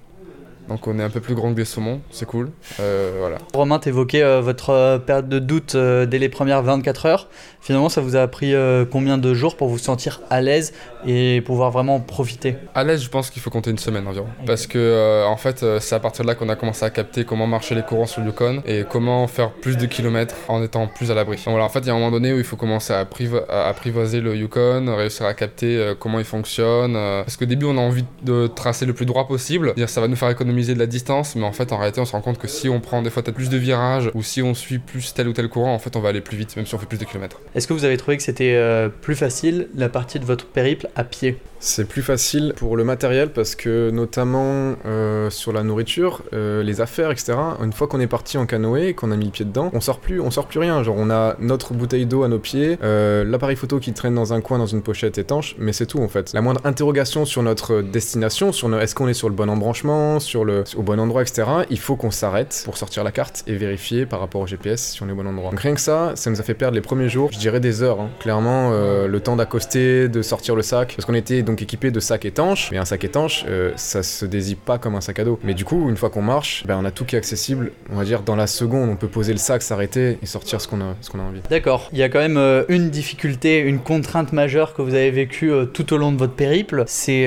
Donc 0.70 0.86
on 0.86 0.96
est 1.00 1.02
un 1.02 1.10
peu 1.10 1.20
plus 1.20 1.34
grand 1.34 1.50
que 1.50 1.56
des 1.56 1.64
saumons, 1.64 2.00
c'est 2.12 2.26
cool. 2.26 2.50
Euh, 2.78 3.16
voilà. 3.18 3.38
Romain, 3.52 3.80
t'évoquais 3.80 4.22
euh, 4.22 4.40
votre 4.40 4.70
euh, 4.70 4.98
période 4.98 5.28
de 5.28 5.40
doute 5.40 5.74
euh, 5.74 6.06
dès 6.06 6.18
les 6.18 6.28
premières 6.28 6.62
24 6.62 7.06
heures. 7.06 7.28
Finalement, 7.60 7.88
ça 7.88 8.00
vous 8.00 8.14
a 8.14 8.26
pris 8.28 8.54
euh, 8.54 8.84
combien 8.90 9.18
de 9.18 9.34
jours 9.34 9.56
pour 9.56 9.68
vous 9.68 9.78
sentir 9.78 10.20
à 10.30 10.40
l'aise 10.40 10.72
et 11.04 11.40
pouvoir 11.44 11.72
vraiment 11.72 11.96
en 11.96 12.00
profiter? 12.00 12.54
À 12.76 12.84
l'aise, 12.84 13.02
je 13.02 13.08
pense 13.08 13.30
qu'il 13.30 13.42
faut 13.42 13.50
compter 13.50 13.70
une 13.70 13.78
semaine 13.78 14.06
environ. 14.06 14.28
Parce 14.46 14.68
que, 14.68 15.24
en 15.26 15.36
fait, 15.36 15.64
c'est 15.80 15.94
à 15.94 15.98
partir 16.00 16.24
de 16.24 16.28
là 16.28 16.36
qu'on 16.36 16.48
a 16.48 16.56
commencé 16.56 16.84
à 16.84 16.90
capter 16.90 17.24
comment 17.24 17.48
marchaient 17.48 17.74
les 17.74 17.82
courants 17.82 18.06
sur 18.06 18.20
le 18.20 18.28
Yukon 18.28 18.62
et 18.64 18.84
comment 18.88 19.26
faire 19.26 19.50
plus 19.50 19.76
de 19.76 19.86
kilomètres 19.86 20.36
en 20.48 20.62
étant 20.62 20.86
plus 20.86 21.10
à 21.10 21.14
l'abri. 21.14 21.36
Donc 21.36 21.48
voilà, 21.48 21.64
en 21.64 21.68
fait, 21.68 21.80
il 21.80 21.86
y 21.88 21.90
a 21.90 21.94
un 21.94 21.98
moment 21.98 22.12
donné 22.12 22.32
où 22.32 22.38
il 22.38 22.44
faut 22.44 22.56
commencer 22.56 22.92
à, 22.92 23.00
à 23.00 23.68
apprivoiser 23.68 24.20
le 24.20 24.36
Yukon, 24.36 24.94
réussir 24.96 25.26
à 25.26 25.34
capter 25.34 25.94
comment 25.98 26.18
il 26.20 26.24
fonctionne. 26.24 26.92
parce 26.94 27.36
qu'au 27.36 27.44
début, 27.46 27.66
on 27.66 27.76
a 27.76 27.80
envie 27.80 28.04
de 28.22 28.46
tracer 28.46 28.86
le 28.86 28.94
plus 28.94 29.06
droit 29.06 29.26
possible. 29.26 29.74
Ça 29.86 30.00
va 30.00 30.06
nous 30.08 30.16
faire 30.16 30.30
économiser 30.30 30.59
de 30.68 30.78
la 30.78 30.86
distance, 30.86 31.36
mais 31.36 31.44
en 31.44 31.52
fait, 31.52 31.72
en 31.72 31.78
réalité, 31.78 32.00
on 32.00 32.04
se 32.04 32.12
rend 32.12 32.20
compte 32.20 32.38
que 32.38 32.48
si 32.48 32.68
on 32.68 32.80
prend 32.80 33.02
des 33.02 33.10
fois 33.10 33.22
peut-être 33.22 33.36
plus 33.36 33.50
de 33.50 33.58
virages 33.58 34.10
ou 34.14 34.22
si 34.22 34.42
on 34.42 34.54
suit 34.54 34.78
plus 34.78 35.14
tel 35.14 35.28
ou 35.28 35.32
tel 35.32 35.48
courant, 35.48 35.74
en 35.74 35.78
fait, 35.78 35.96
on 35.96 36.00
va 36.00 36.10
aller 36.10 36.20
plus 36.20 36.36
vite, 36.36 36.56
même 36.56 36.66
si 36.66 36.74
on 36.74 36.78
fait 36.78 36.86
plus 36.86 36.98
de 36.98 37.04
kilomètres. 37.04 37.40
Est-ce 37.54 37.66
que 37.66 37.72
vous 37.72 37.84
avez 37.84 37.96
trouvé 37.96 38.16
que 38.16 38.22
c'était 38.22 38.54
euh, 38.54 38.88
plus 38.88 39.16
facile 39.16 39.68
la 39.74 39.88
partie 39.88 40.18
de 40.18 40.24
votre 40.24 40.46
périple 40.46 40.88
à 40.96 41.04
pied? 41.04 41.38
C'est 41.62 41.86
plus 41.86 42.00
facile 42.00 42.54
pour 42.56 42.74
le 42.74 42.84
matériel 42.84 43.28
parce 43.28 43.54
que 43.54 43.90
notamment 43.90 44.76
euh, 44.86 45.28
sur 45.28 45.52
la 45.52 45.62
nourriture, 45.62 46.22
euh, 46.32 46.62
les 46.62 46.80
affaires, 46.80 47.10
etc. 47.10 47.34
Une 47.62 47.74
fois 47.74 47.86
qu'on 47.86 48.00
est 48.00 48.06
parti 48.06 48.38
en 48.38 48.46
canoë, 48.46 48.94
qu'on 48.94 49.12
a 49.12 49.16
mis 49.16 49.26
le 49.26 49.30
pied 49.30 49.44
dedans, 49.44 49.70
on 49.74 49.80
sort 49.80 50.00
plus, 50.00 50.22
on 50.22 50.30
sort 50.30 50.46
plus 50.46 50.58
rien. 50.58 50.82
Genre 50.82 50.96
on 50.98 51.10
a 51.10 51.36
notre 51.38 51.74
bouteille 51.74 52.06
d'eau 52.06 52.22
à 52.22 52.28
nos 52.28 52.38
pieds, 52.38 52.78
euh, 52.82 53.24
l'appareil 53.24 53.56
photo 53.56 53.78
qui 53.78 53.92
traîne 53.92 54.14
dans 54.14 54.32
un 54.32 54.40
coin 54.40 54.56
dans 54.56 54.66
une 54.66 54.80
pochette 54.80 55.18
étanche, 55.18 55.54
mais 55.58 55.74
c'est 55.74 55.84
tout 55.84 56.00
en 56.00 56.08
fait. 56.08 56.32
La 56.32 56.40
moindre 56.40 56.62
interrogation 56.64 57.26
sur 57.26 57.42
notre 57.42 57.82
destination, 57.82 58.52
sur 58.52 58.74
est-ce 58.80 58.94
qu'on 58.94 59.08
est 59.08 59.14
sur 59.14 59.28
le 59.28 59.34
bon 59.34 59.50
embranchement, 59.50 60.18
sur 60.18 60.39
au 60.76 60.82
bon 60.82 60.98
endroit, 61.00 61.22
etc. 61.22 61.44
Il 61.70 61.78
faut 61.78 61.96
qu'on 61.96 62.10
s'arrête 62.10 62.62
pour 62.64 62.76
sortir 62.76 63.04
la 63.04 63.12
carte 63.12 63.42
et 63.46 63.54
vérifier 63.54 64.06
par 64.06 64.20
rapport 64.20 64.40
au 64.40 64.46
GPS 64.46 64.92
si 64.92 65.02
on 65.02 65.08
est 65.08 65.12
au 65.12 65.16
bon 65.16 65.26
endroit. 65.26 65.50
Donc 65.50 65.60
rien 65.60 65.74
que 65.74 65.80
ça, 65.80 66.12
ça 66.14 66.30
nous 66.30 66.40
a 66.40 66.42
fait 66.42 66.54
perdre 66.54 66.74
les 66.74 66.80
premiers 66.80 67.08
jours, 67.08 67.30
je 67.32 67.38
dirais 67.38 67.60
des 67.60 67.82
heures. 67.82 68.00
hein. 68.00 68.10
Clairement, 68.20 68.70
euh, 68.72 69.06
le 69.06 69.20
temps 69.20 69.36
d'accoster, 69.36 70.08
de 70.08 70.22
sortir 70.22 70.54
le 70.56 70.62
sac, 70.62 70.94
parce 70.96 71.04
qu'on 71.06 71.14
était 71.14 71.42
donc 71.42 71.62
équipé 71.62 71.90
de 71.90 72.00
sacs 72.00 72.24
étanches. 72.24 72.68
Mais 72.70 72.78
un 72.78 72.84
sac 72.84 73.04
étanche, 73.04 73.44
euh, 73.48 73.72
ça 73.76 74.02
se 74.02 74.24
désigne 74.26 74.56
pas 74.56 74.78
comme 74.78 74.94
un 74.94 75.00
sac 75.00 75.18
à 75.18 75.24
dos. 75.24 75.38
Mais 75.42 75.54
du 75.54 75.64
coup, 75.64 75.88
une 75.88 75.96
fois 75.96 76.10
qu'on 76.10 76.22
marche, 76.22 76.64
ben, 76.66 76.78
on 76.80 76.84
a 76.84 76.90
tout 76.90 77.04
qui 77.04 77.16
est 77.16 77.18
accessible. 77.18 77.72
On 77.92 77.96
va 77.96 78.04
dire 78.04 78.22
dans 78.22 78.36
la 78.36 78.46
seconde, 78.46 78.88
on 78.90 78.96
peut 78.96 79.08
poser 79.08 79.32
le 79.32 79.38
sac, 79.38 79.62
s'arrêter 79.62 80.18
et 80.22 80.26
sortir 80.26 80.60
ce 80.60 80.68
qu'on 80.68 80.80
a, 80.80 80.84
a 80.84 81.22
envie. 81.22 81.40
D'accord. 81.50 81.88
Il 81.92 81.98
y 81.98 82.02
a 82.02 82.08
quand 82.08 82.18
même 82.20 82.36
euh, 82.36 82.64
une 82.68 82.90
difficulté, 82.90 83.58
une 83.58 83.80
contrainte 83.80 84.32
majeure 84.32 84.74
que 84.74 84.82
vous 84.82 84.94
avez 84.94 85.10
vécue 85.10 85.52
tout 85.72 85.92
au 85.92 85.96
long 85.96 86.12
de 86.12 86.18
votre 86.18 86.34
périple, 86.34 86.84
c'est 86.86 87.26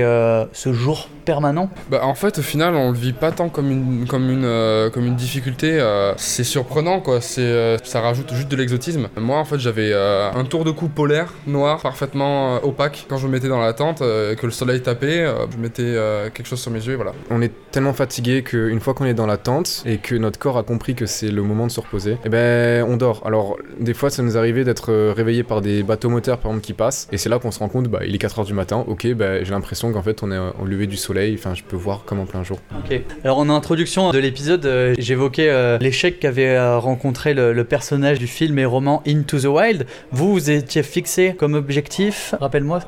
ce 0.54 0.74
jour 0.74 1.10
permanent. 1.24 1.70
Bah, 1.90 2.02
en 2.04 2.16
fait, 2.16 2.40
au 2.40 2.42
final, 2.42 2.76
on 2.76 2.92
le 2.92 2.98
vit 2.98 3.14
pas 3.14 3.32
tant 3.32 3.50
comme 3.50 3.72
une, 3.72 4.06
comme 4.08 4.30
une, 4.30 4.46
euh, 4.46 4.90
comme 4.90 5.06
une 5.06 5.16
difficulté. 5.16 5.80
euh, 5.80 6.14
c'est 6.18 6.44
surprenant, 6.44 7.00
quoi. 7.00 7.22
C'est, 7.22 7.42
euh, 7.42 7.78
ça 7.84 8.02
rajoute 8.02 8.34
juste 8.34 8.50
de 8.50 8.56
l'exotisme. 8.56 9.08
Moi, 9.18 9.38
en 9.38 9.46
fait, 9.46 9.60
j'avais 9.60 9.92
euh, 9.94 10.32
un 10.32 10.44
tour 10.46 10.64
de 10.64 10.72
cou 10.72 10.88
polaire, 10.88 11.34
noir, 11.48 11.82
parfaitement 11.82 12.56
euh, 12.56 12.60
opaque. 12.64 13.06
Quand 13.10 13.18
je 13.18 13.28
me 13.28 13.32
mettais 13.32 13.48
dans 13.48 13.62
la 13.62 13.74
tente, 13.74 14.02
euh, 14.02 14.36
que 14.36 14.46
le 14.46 14.52
soleil 14.52 14.82
tapait, 14.82 15.20
euh, 15.20 15.46
je 15.52 15.58
mettais 15.58 15.84
euh, 15.84 16.30
quelque 16.30 16.48
chose 16.48 16.60
sur 16.60 16.72
mes 16.72 16.86
yeux, 16.86 16.94
et 16.94 16.96
voilà. 16.96 17.14
On 17.30 17.42
est 17.42 17.52
tellement 17.72 17.94
fatigué 17.94 18.44
qu'une 18.44 18.80
fois 18.80 18.94
qu'on 18.94 19.06
est 19.06 19.14
dans 19.14 19.26
la 19.26 19.38
tente 19.38 19.84
et 19.86 19.98
que 19.98 20.16
notre 20.16 20.38
corps 20.40 20.58
a 20.58 20.64
compris 20.64 20.96
que 20.96 21.06
c'est 21.06 21.30
le 21.32 21.42
moment 21.42 21.66
de 21.68 21.72
se 21.72 21.80
reposer, 21.80 22.18
eh 22.26 22.30
ben 22.30 22.86
on 22.88 22.98
dort. 22.98 23.24
Alors 23.26 23.58
des 23.80 23.94
fois 23.94 24.10
ça 24.10 24.22
nous 24.22 24.38
arrivait 24.38 24.64
d'être 24.64 25.12
réveillé 25.12 25.44
par 25.44 25.62
des 25.62 25.82
bateaux 25.84 26.10
moteurs 26.10 26.38
par 26.38 26.52
exemple 26.52 26.66
qui 26.66 26.74
passent 26.74 27.08
et 27.12 27.18
c'est 27.18 27.30
là 27.30 27.40
qu'on 27.40 27.52
se 27.52 27.60
rend 27.60 27.70
compte 27.70 27.88
bah 27.88 28.00
il 28.06 28.14
est 28.14 28.24
4h 28.24 28.46
du 28.46 28.54
matin, 28.54 28.84
ok 28.88 29.14
bah 29.14 29.44
j'ai 29.44 29.52
l'impression 29.52 29.92
qu'en 29.92 30.04
fait 30.04 30.22
on 30.22 30.32
est 30.32 30.38
au 30.38 30.66
lever 30.66 30.86
du 30.88 30.98
soleil, 30.98 31.13
enfin 31.38 31.54
je 31.54 31.64
peux 31.64 31.76
voir 31.76 32.04
comme 32.06 32.20
en 32.20 32.26
plein 32.26 32.44
jour. 32.44 32.60
Ok. 32.78 33.02
Alors 33.24 33.38
en 33.38 33.50
introduction 33.50 34.12
de 34.12 34.20
l'épisode, 34.20 34.66
euh, 34.66 34.94
j'évoquais 34.98 35.50
euh, 35.50 35.78
l'échec 35.80 36.20
qu'avait 36.20 36.56
euh, 36.56 36.80
rencontré 36.80 37.34
le, 37.34 37.54
le 37.54 37.64
personnage 37.64 38.20
du 38.20 38.28
film 38.28 38.60
et 38.60 38.66
roman 38.66 39.02
Into 39.08 39.40
the 39.40 39.46
Wild. 39.46 39.86
Vous, 40.12 40.32
vous 40.34 40.50
étiez 40.50 40.84
fixé 40.84 41.36
comme 41.38 41.54
objectif, 41.54 42.36
rappelle-moi, 42.40 42.80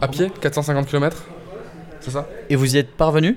À 0.00 0.08
pied, 0.08 0.30
450 0.40 0.86
km 0.86 1.24
C'est 2.00 2.10
ça? 2.10 2.28
Et 2.50 2.56
vous 2.56 2.76
y 2.76 2.78
êtes 2.78 2.90
parvenu? 2.90 3.36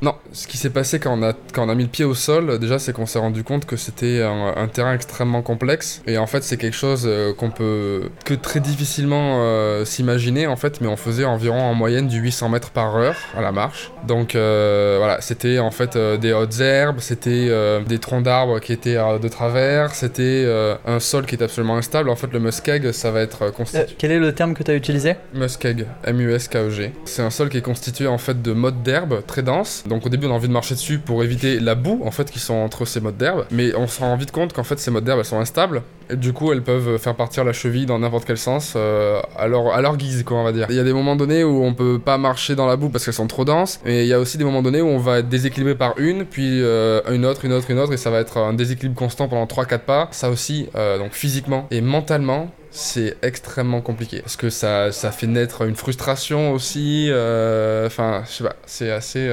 Non, 0.00 0.14
ce 0.32 0.46
qui 0.46 0.56
s'est 0.56 0.70
passé 0.70 1.00
quand 1.00 1.18
on, 1.18 1.22
a, 1.22 1.32
quand 1.52 1.66
on 1.66 1.68
a 1.68 1.74
mis 1.74 1.84
le 1.84 1.88
pied 1.88 2.04
au 2.04 2.14
sol, 2.14 2.58
déjà, 2.58 2.78
c'est 2.78 2.92
qu'on 2.92 3.06
s'est 3.06 3.18
rendu 3.18 3.42
compte 3.42 3.66
que 3.66 3.76
c'était 3.76 4.22
un, 4.22 4.54
un 4.56 4.68
terrain 4.68 4.94
extrêmement 4.94 5.42
complexe. 5.42 6.02
Et 6.06 6.18
en 6.18 6.26
fait, 6.26 6.42
c'est 6.44 6.56
quelque 6.56 6.76
chose 6.76 7.04
euh, 7.06 7.32
qu'on 7.34 7.50
peut 7.50 8.10
que 8.24 8.34
très 8.34 8.60
difficilement 8.60 9.38
euh, 9.40 9.84
s'imaginer, 9.84 10.46
en 10.46 10.56
fait, 10.56 10.80
mais 10.80 10.86
on 10.86 10.96
faisait 10.96 11.24
environ 11.24 11.60
en 11.60 11.74
moyenne 11.74 12.06
du 12.06 12.18
800 12.18 12.48
mètres 12.50 12.70
par 12.70 12.96
heure 12.96 13.16
à 13.36 13.40
la 13.40 13.52
marche. 13.52 13.90
Donc 14.06 14.34
euh, 14.34 14.96
voilà, 14.98 15.20
c'était 15.20 15.58
en 15.58 15.70
fait 15.70 15.96
des 15.96 16.32
hautes 16.32 16.60
herbes, 16.60 17.00
c'était 17.00 17.50
des 17.86 17.98
troncs 17.98 18.22
d'arbres 18.22 18.60
qui 18.60 18.72
étaient 18.72 18.96
de 18.96 19.28
travers, 19.28 19.94
c'était 19.94 20.46
un 20.86 21.00
sol 21.00 21.26
qui 21.26 21.34
est 21.34 21.42
absolument 21.42 21.76
instable. 21.76 22.08
En 22.08 22.16
fait, 22.16 22.32
le 22.32 22.40
muskeg, 22.40 22.92
ça 22.92 23.10
va 23.10 23.20
être 23.20 23.50
constitué. 23.52 23.94
Quel 23.98 24.12
est 24.12 24.18
le 24.18 24.32
terme 24.32 24.54
que 24.54 24.62
tu 24.62 24.70
as 24.70 24.74
utilisé? 24.74 25.16
Muskeg, 25.34 25.86
M-U-S-K-E-G. 26.04 26.92
C'est 27.04 27.22
un 27.22 27.30
sol 27.30 27.48
qui 27.48 27.58
est 27.58 27.62
constitué 27.62 28.06
en 28.06 28.18
fait 28.18 28.40
de 28.40 28.52
mottes 28.52 28.82
d'herbe 28.82 29.22
très 29.26 29.42
denses. 29.42 29.84
Donc 29.88 30.06
au 30.06 30.08
début 30.08 30.26
on 30.26 30.30
a 30.30 30.34
envie 30.34 30.48
de 30.48 30.52
marcher 30.52 30.74
dessus 30.74 30.98
pour 30.98 31.22
éviter 31.24 31.60
la 31.60 31.74
boue 31.74 32.02
en 32.04 32.10
fait 32.10 32.30
qui 32.30 32.38
sont 32.38 32.54
entre 32.54 32.84
ces 32.84 33.00
mottes 33.00 33.16
d'herbe. 33.16 33.46
Mais 33.50 33.74
on 33.74 33.86
se 33.86 34.00
rend 34.00 34.16
vite 34.16 34.32
compte 34.32 34.52
qu'en 34.52 34.64
fait 34.64 34.78
ces 34.78 34.90
mottes 34.90 35.04
d'herbe 35.04 35.20
elles 35.20 35.24
sont 35.24 35.40
instables. 35.40 35.82
Et 36.10 36.16
du 36.16 36.32
coup 36.32 36.52
elles 36.52 36.62
peuvent 36.62 36.98
faire 36.98 37.14
partir 37.14 37.44
la 37.44 37.52
cheville 37.52 37.86
dans 37.86 37.98
n'importe 37.98 38.24
quel 38.24 38.38
sens 38.38 38.74
euh, 38.76 39.20
à, 39.36 39.46
leur, 39.48 39.96
guise 39.96 40.22
quoi 40.24 40.38
on 40.38 40.44
va 40.44 40.52
dire. 40.52 40.66
Il 40.70 40.76
y 40.76 40.80
a 40.80 40.84
des 40.84 40.92
moments 40.92 41.16
donnés 41.16 41.44
où 41.44 41.64
on 41.64 41.74
peut 41.74 41.98
pas 41.98 42.18
marcher 42.18 42.54
dans 42.54 42.66
la 42.66 42.76
boue 42.76 42.88
parce 42.88 43.04
qu'elles 43.04 43.14
sont 43.14 43.26
trop 43.26 43.44
denses. 43.44 43.80
Et 43.84 44.02
il 44.02 44.08
y 44.08 44.12
a 44.12 44.20
aussi 44.20 44.38
des 44.38 44.44
moments 44.44 44.62
donnés 44.62 44.80
où 44.80 44.86
on 44.86 44.98
va 44.98 45.18
être 45.18 45.28
déséquilibré 45.28 45.74
par 45.74 45.98
une, 45.98 46.24
puis 46.24 46.62
euh, 46.62 47.00
une 47.10 47.24
autre, 47.24 47.44
une 47.44 47.52
autre, 47.52 47.70
une 47.70 47.78
autre. 47.78 47.92
Et 47.92 47.96
ça 47.96 48.10
va 48.10 48.20
être 48.20 48.38
un 48.38 48.54
déséquilibre 48.54 48.96
constant 48.96 49.28
pendant 49.28 49.46
3-4 49.46 49.78
pas. 49.80 50.08
Ça 50.10 50.30
aussi, 50.30 50.68
euh, 50.76 50.98
donc 50.98 51.12
physiquement 51.12 51.66
et 51.70 51.80
mentalement, 51.80 52.50
c'est 52.70 53.16
extrêmement 53.22 53.80
compliqué 53.80 54.20
parce 54.20 54.36
que 54.36 54.50
ça, 54.50 54.92
ça 54.92 55.10
fait 55.10 55.26
naître 55.26 55.62
une 55.62 55.74
frustration 55.74 56.52
aussi. 56.52 57.08
Enfin, 57.08 58.22
je 58.26 58.32
sais 58.32 58.44
pas, 58.44 58.56
c'est 58.66 58.90
assez. 58.90 59.28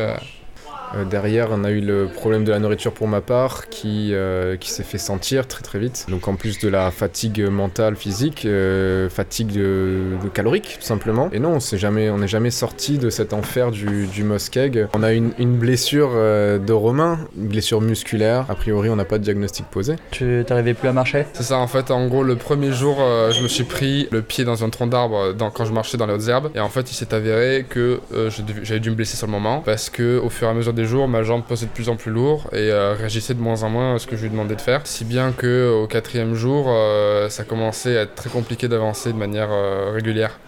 Euh, 0.98 1.06
derrière, 1.06 1.50
on 1.52 1.64
a 1.64 1.72
eu 1.72 1.82
le 1.82 2.08
problème 2.08 2.44
de 2.44 2.52
la 2.52 2.60
nourriture 2.60 2.94
pour 2.94 3.08
ma 3.08 3.22
part 3.22 3.70
qui, 3.70 4.12
euh, 4.14 4.56
qui 4.58 4.70
s'est 4.70 4.84
fait 4.84 4.98
sentir 4.98 5.48
très 5.48 5.62
très 5.64 5.80
vite. 5.80 6.06
Donc 6.10 6.28
en 6.28 6.36
plus 6.36 6.60
de 6.60 6.68
la 6.70 6.92
fatigue 6.92 7.42
mentale, 7.50 7.96
physique, 7.96 8.46
euh, 8.46 9.10
fatigue 9.10 9.52
de, 9.52 10.18
de 10.24 10.30
calorique 10.30 10.78
tout 10.80 10.86
simplement. 10.86 11.30
Et 11.32 11.40
non, 11.40 11.50
on 11.52 11.60
s'est 11.60 11.78
jamais, 11.78 12.10
on 12.10 12.18
n'est 12.20 12.28
jamais 12.28 12.52
sorti 12.52 12.98
de 12.98 13.10
cet 13.10 13.34
enfer 13.34 13.72
du, 13.72 14.08
du 14.08 14.24
Muskeg. 14.24 14.88
On 14.94 15.04
a 15.04 15.14
une, 15.14 15.32
une 15.40 15.56
blessure 15.58 16.12
euh, 16.14 16.58
de 16.58 16.74
Romain, 16.74 17.20
une 17.38 17.48
blessure 17.48 17.82
musculaire. 17.82 18.46
A 18.50 18.56
priori, 18.56 18.90
on 18.90 18.96
n'a 18.96 19.06
pas 19.06 19.18
de 19.18 19.24
diagnostic 19.24 19.66
posé. 19.68 19.96
Tu 20.12 20.44
t'arrivais 20.48 20.74
plus 20.74 20.88
à 20.90 20.94
marcher? 20.94 21.26
C'est 21.34 21.44
ça, 21.44 21.58
en 21.58 21.68
fait, 21.68 21.92
en 21.92 22.08
gros, 22.08 22.24
le 22.24 22.36
premier 22.36 22.72
jour, 22.72 22.98
euh, 23.00 23.32
je 23.32 23.42
me 23.44 23.48
suis 23.48 23.64
pris 23.64 24.08
le 24.12 24.22
pied 24.22 24.44
dans 24.46 24.64
un 24.64 24.70
tronc 24.70 24.88
d'arbre 24.88 25.34
dans- 25.34 25.52
quand 25.52 25.66
je 25.66 25.74
marchais 25.74 25.98
dans 25.98 26.06
les 26.06 26.14
hautes 26.14 26.28
herbes. 26.28 26.52
Et 26.56 26.60
en 26.60 26.70
fait, 26.70 26.92
il 26.92 26.96
s'est 26.96 27.14
avéré 27.14 27.66
que 27.68 28.00
euh, 28.14 28.30
j'avais 28.64 28.80
dû 28.80 28.90
me 28.92 28.96
blesser 28.96 29.18
sur 29.18 29.28
le 29.28 29.32
moment 29.32 29.62
parce 29.66 29.90
que 29.90 30.20
au 30.20 30.30
fur 30.30 30.48
et 30.48 30.52
à 30.52 30.54
mesure 30.54 30.74
des 30.74 30.85
jours, 30.86 31.08
ma 31.08 31.24
jambe 31.24 31.44
pesait 31.44 31.66
de 31.66 31.72
plus 31.72 31.90
en 31.90 31.96
plus 31.96 32.12
lourd 32.12 32.48
et 32.52 32.72
euh, 32.72 32.94
réagissait 32.94 33.34
de 33.34 33.42
moins 33.42 33.64
en 33.64 33.70
moins 33.70 33.96
à 33.96 34.00
ce 34.00 34.08
que 34.08 34.16
je 34.16 34.24
lui 34.24 34.30
demandais 34.30 34.56
de 34.56 34.62
faire. 34.62 34.82
Si 34.86 35.06
bien 35.06 35.32
que 35.32 35.72
au 35.84 35.88
quatrième 35.88 36.34
jour, 36.36 36.68
euh, 36.70 37.30
ça 37.30 37.44
commençait 37.44 37.98
à 37.98 38.02
être 38.04 38.16
très 38.16 38.30
compliqué 38.30 38.68
d'avancer 38.68 39.12
de 39.12 39.18
manière 39.18 39.50
euh, 39.52 39.92
régulière. 39.94 40.40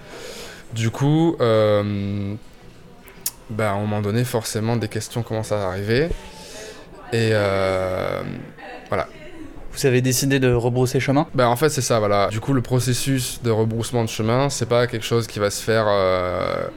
Du 0.73 0.89
coup, 0.89 1.35
bah, 1.39 1.45
à 3.71 3.73
un 3.73 3.79
moment 3.79 4.01
donné, 4.01 4.25
forcément, 4.25 4.75
des 4.75 4.89
questions 4.89 5.23
commencent 5.23 5.53
à 5.53 5.67
arriver. 5.67 6.09
Et 7.13 7.29
euh, 7.31 8.21
Vous 9.71 9.85
avez 9.85 10.01
décidé 10.01 10.39
de 10.39 10.51
rebrousser 10.51 10.99
chemin? 10.99 11.27
Ben 11.33 11.47
en 11.47 11.55
fait 11.55 11.69
c'est 11.69 11.81
ça 11.81 11.99
voilà. 11.99 12.27
Du 12.29 12.39
coup 12.39 12.51
le 12.53 12.61
processus 12.61 13.41
de 13.43 13.49
rebroussement 13.51 14.03
de 14.03 14.09
chemin 14.09 14.49
c'est 14.49 14.67
pas 14.67 14.87
quelque 14.87 15.05
chose 15.05 15.25
qui 15.27 15.39
va 15.39 15.49
se 15.49 15.63
faire 15.63 15.85
euh, 15.87 16.67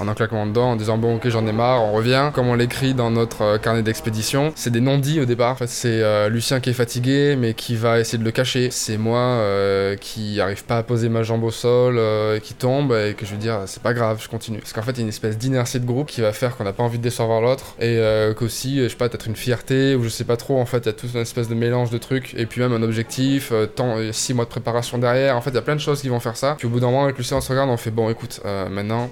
en 0.00 0.08
un 0.08 0.14
claquement 0.14 0.46
de 0.46 0.52
dents 0.52 0.72
en 0.72 0.76
disant 0.76 0.98
bon 0.98 1.16
ok 1.16 1.28
j'en 1.28 1.46
ai 1.46 1.52
marre 1.52 1.82
on 1.82 1.92
revient 1.92 2.30
comme 2.32 2.48
on 2.48 2.54
l'écrit 2.54 2.94
dans 2.94 3.10
notre 3.10 3.42
euh, 3.42 3.58
carnet 3.58 3.82
d'expédition. 3.82 4.52
C'est 4.56 4.70
des 4.70 4.80
non-dits 4.80 5.20
au 5.20 5.24
départ. 5.24 5.52
En 5.52 5.56
fait 5.56 5.68
c'est 5.68 6.02
euh, 6.02 6.28
Lucien 6.28 6.60
qui 6.60 6.70
est 6.70 6.74
fatigué 6.74 7.36
mais 7.38 7.54
qui 7.54 7.76
va 7.76 8.00
essayer 8.00 8.18
de 8.18 8.24
le 8.24 8.30
cacher. 8.30 8.70
C'est 8.70 8.96
moi 8.96 9.18
euh, 9.18 9.96
qui 9.96 10.40
arrive 10.40 10.64
pas 10.64 10.78
à 10.78 10.82
poser 10.82 11.08
ma 11.08 11.22
jambe 11.22 11.44
au 11.44 11.50
sol 11.50 12.00
qui 12.40 12.54
tombe 12.54 12.92
et 12.92 13.14
que 13.14 13.26
je 13.26 13.32
vais 13.32 13.36
dire 13.36 13.60
c'est 13.66 13.82
pas 13.82 13.94
grave 13.94 14.20
je 14.22 14.28
continue. 14.28 14.58
Parce 14.58 14.72
qu'en 14.72 14.82
fait 14.82 14.92
il 14.92 14.98
y 14.98 15.00
a 15.00 15.02
une 15.02 15.08
espèce 15.08 15.38
d'inertie 15.38 15.80
de 15.80 15.86
groupe 15.86 16.08
qui 16.08 16.20
va 16.20 16.32
faire 16.32 16.56
qu'on 16.56 16.64
n'a 16.64 16.72
pas 16.72 16.82
envie 16.82 16.98
de 16.98 17.02
décevoir 17.02 17.40
l'autre 17.40 17.74
et 17.80 18.00
qu'aussi 18.36 18.82
je 18.82 18.88
sais 18.88 18.96
pas 18.96 19.08
peut-être 19.08 19.26
une 19.26 19.36
fierté 19.36 19.94
ou 19.94 20.04
je 20.04 20.08
sais 20.08 20.24
pas 20.24 20.36
trop 20.36 20.58
en 20.60 20.66
fait 20.66 20.78
il 20.78 20.86
y 20.86 20.88
a 20.88 20.92
toute 20.92 21.12
une 21.14 21.20
espèce 21.20 21.48
de 21.48 21.54
mélange 21.54 21.90
de 21.90 21.98
trucs 21.98 22.34
et 22.34 22.46
puis 22.46 22.60
même 22.60 22.72
un 22.72 22.82
objectif, 22.82 23.52
temps, 23.74 23.96
6 24.10 24.34
mois 24.34 24.44
de 24.44 24.50
préparation 24.50 24.98
derrière. 24.98 25.36
En 25.36 25.40
fait 25.40 25.50
il 25.50 25.56
y 25.56 25.58
a 25.58 25.62
plein 25.62 25.76
de 25.76 25.80
choses 25.80 26.00
qui 26.00 26.08
vont 26.08 26.20
faire 26.20 26.36
ça. 26.36 26.54
Puis 26.58 26.66
au 26.66 26.70
bout 26.70 26.80
d'un 26.80 26.86
moment 26.86 27.04
avec 27.04 27.18
Lucien 27.18 27.36
on 27.36 27.40
se 27.40 27.50
regarde 27.50 27.70
on 27.70 27.76
fait 27.76 27.90
bon 27.90 28.10
écoute 28.10 28.40
maintenant 28.70 29.10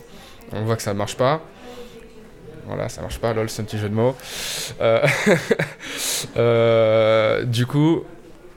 on 0.52 0.62
voit 0.64 0.76
que 0.76 0.82
ça 0.82 0.94
marche 0.94 1.16
pas. 1.16 1.40
Voilà, 2.66 2.88
ça 2.90 3.00
marche 3.00 3.18
pas, 3.18 3.32
lol, 3.32 3.48
c'est 3.48 3.62
un 3.62 3.64
petit 3.64 3.78
jeu 3.78 3.88
de 3.88 3.94
mots. 3.94 4.14
Euh, 4.80 5.06
euh, 6.36 7.44
du 7.44 7.64
coup, 7.64 8.04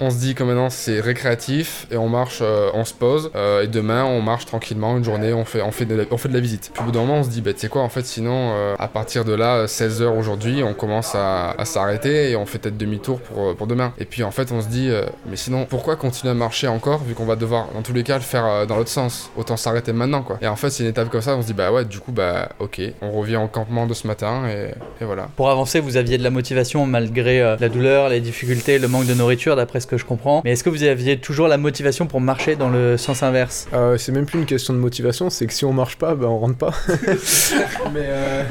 on 0.01 0.09
se 0.09 0.17
dit 0.17 0.33
que 0.33 0.43
maintenant 0.43 0.71
c'est 0.71 0.99
récréatif 0.99 1.85
et 1.91 1.95
on 1.95 2.09
marche, 2.09 2.39
euh, 2.41 2.71
on 2.73 2.83
se 2.83 2.93
pose. 2.93 3.31
euh, 3.35 3.63
et 3.63 3.67
demain, 3.67 4.03
on 4.03 4.21
marche 4.21 4.47
tranquillement 4.47 4.97
une 4.97 5.03
journée, 5.03 5.31
on 5.31 5.45
fait, 5.45 5.61
on 5.61 5.71
fait, 5.71 5.85
de, 5.85 5.95
la, 5.95 6.03
on 6.09 6.17
fait 6.17 6.27
de 6.27 6.33
la 6.33 6.39
visite. 6.39 6.71
Puis 6.73 6.81
au 6.81 6.85
bout 6.87 6.91
d'un 6.91 7.01
moment, 7.01 7.17
on 7.17 7.23
se 7.23 7.29
dit, 7.29 7.41
bah 7.41 7.53
tu 7.53 7.59
sais 7.59 7.69
quoi, 7.69 7.83
en 7.83 7.89
fait, 7.89 8.05
sinon, 8.05 8.53
euh, 8.55 8.75
à 8.79 8.87
partir 8.87 9.23
de 9.23 9.33
là, 9.33 9.65
16h 9.65 10.05
aujourd'hui, 10.05 10.63
on 10.63 10.73
commence 10.73 11.13
à, 11.15 11.55
s'arrêter 11.63 12.31
et 12.31 12.35
on 12.35 12.47
fait 12.47 12.57
peut-être 12.57 12.77
demi-tour 12.77 13.19
pour, 13.21 13.55
pour 13.55 13.67
demain. 13.67 13.93
Et 13.99 14.05
puis 14.05 14.23
en 14.23 14.31
fait, 14.31 14.51
on 14.51 14.61
se 14.61 14.67
dit, 14.67 14.89
mais 15.29 15.35
sinon, 15.35 15.65
pourquoi 15.65 15.95
continuer 15.95 16.31
à 16.31 16.33
marcher 16.33 16.67
encore 16.67 17.03
vu 17.03 17.13
qu'on 17.13 17.25
va 17.25 17.35
devoir, 17.35 17.67
dans 17.73 17.83
tous 17.83 17.93
les 17.93 18.03
cas, 18.03 18.15
le 18.15 18.23
faire 18.23 18.65
dans 18.65 18.77
l'autre 18.77 18.89
sens? 18.89 19.29
Autant 19.37 19.57
s'arrêter 19.57 19.93
maintenant, 19.93 20.23
quoi. 20.23 20.39
Et 20.41 20.47
en 20.47 20.55
fait, 20.55 20.71
c'est 20.71 20.83
une 20.83 20.89
étape 20.89 21.09
comme 21.09 21.21
ça, 21.21 21.35
on 21.37 21.41
se 21.43 21.47
dit, 21.47 21.53
bah 21.53 21.71
ouais, 21.71 21.85
du 21.85 21.99
coup, 21.99 22.11
bah 22.11 22.49
ok, 22.59 22.81
on 23.01 23.11
revient 23.11 23.37
au 23.37 23.47
campement 23.47 23.85
de 23.85 23.93
ce 23.93 24.07
matin 24.07 24.43
et, 24.49 24.71
et 25.01 25.05
voilà. 25.05 25.29
Pour 25.35 25.51
avancer, 25.51 25.79
vous 25.79 25.97
aviez 25.97 26.17
de 26.17 26.23
la 26.23 26.31
motivation 26.31 26.87
malgré 26.87 27.55
la 27.59 27.69
douleur, 27.69 28.09
les 28.09 28.19
difficultés, 28.19 28.79
le 28.79 28.87
manque 28.87 29.05
de 29.05 29.13
nourriture, 29.13 29.55
d'après 29.55 29.79
ce 29.79 29.87
que 29.95 30.01
je 30.01 30.05
comprends. 30.05 30.41
Mais 30.43 30.51
est-ce 30.53 30.63
que 30.63 30.69
vous 30.69 30.83
aviez 30.83 31.17
toujours 31.17 31.47
la 31.47 31.57
motivation 31.57 32.07
pour 32.07 32.21
marcher 32.21 32.55
dans 32.55 32.69
le 32.69 32.97
sens 32.97 33.23
inverse? 33.23 33.67
Euh, 33.73 33.97
c'est 33.97 34.11
même 34.11 34.25
plus 34.25 34.39
une 34.39 34.45
question 34.45 34.73
de 34.73 34.79
motivation, 34.79 35.29
c'est 35.29 35.45
que 35.47 35.53
si 35.53 35.65
on 35.65 35.73
marche 35.73 35.97
pas, 35.97 36.15
bah 36.15 36.27
on 36.27 36.39
rentre 36.39 36.57
pas. 36.57 36.71
mais, 37.93 38.01
euh, 38.03 38.43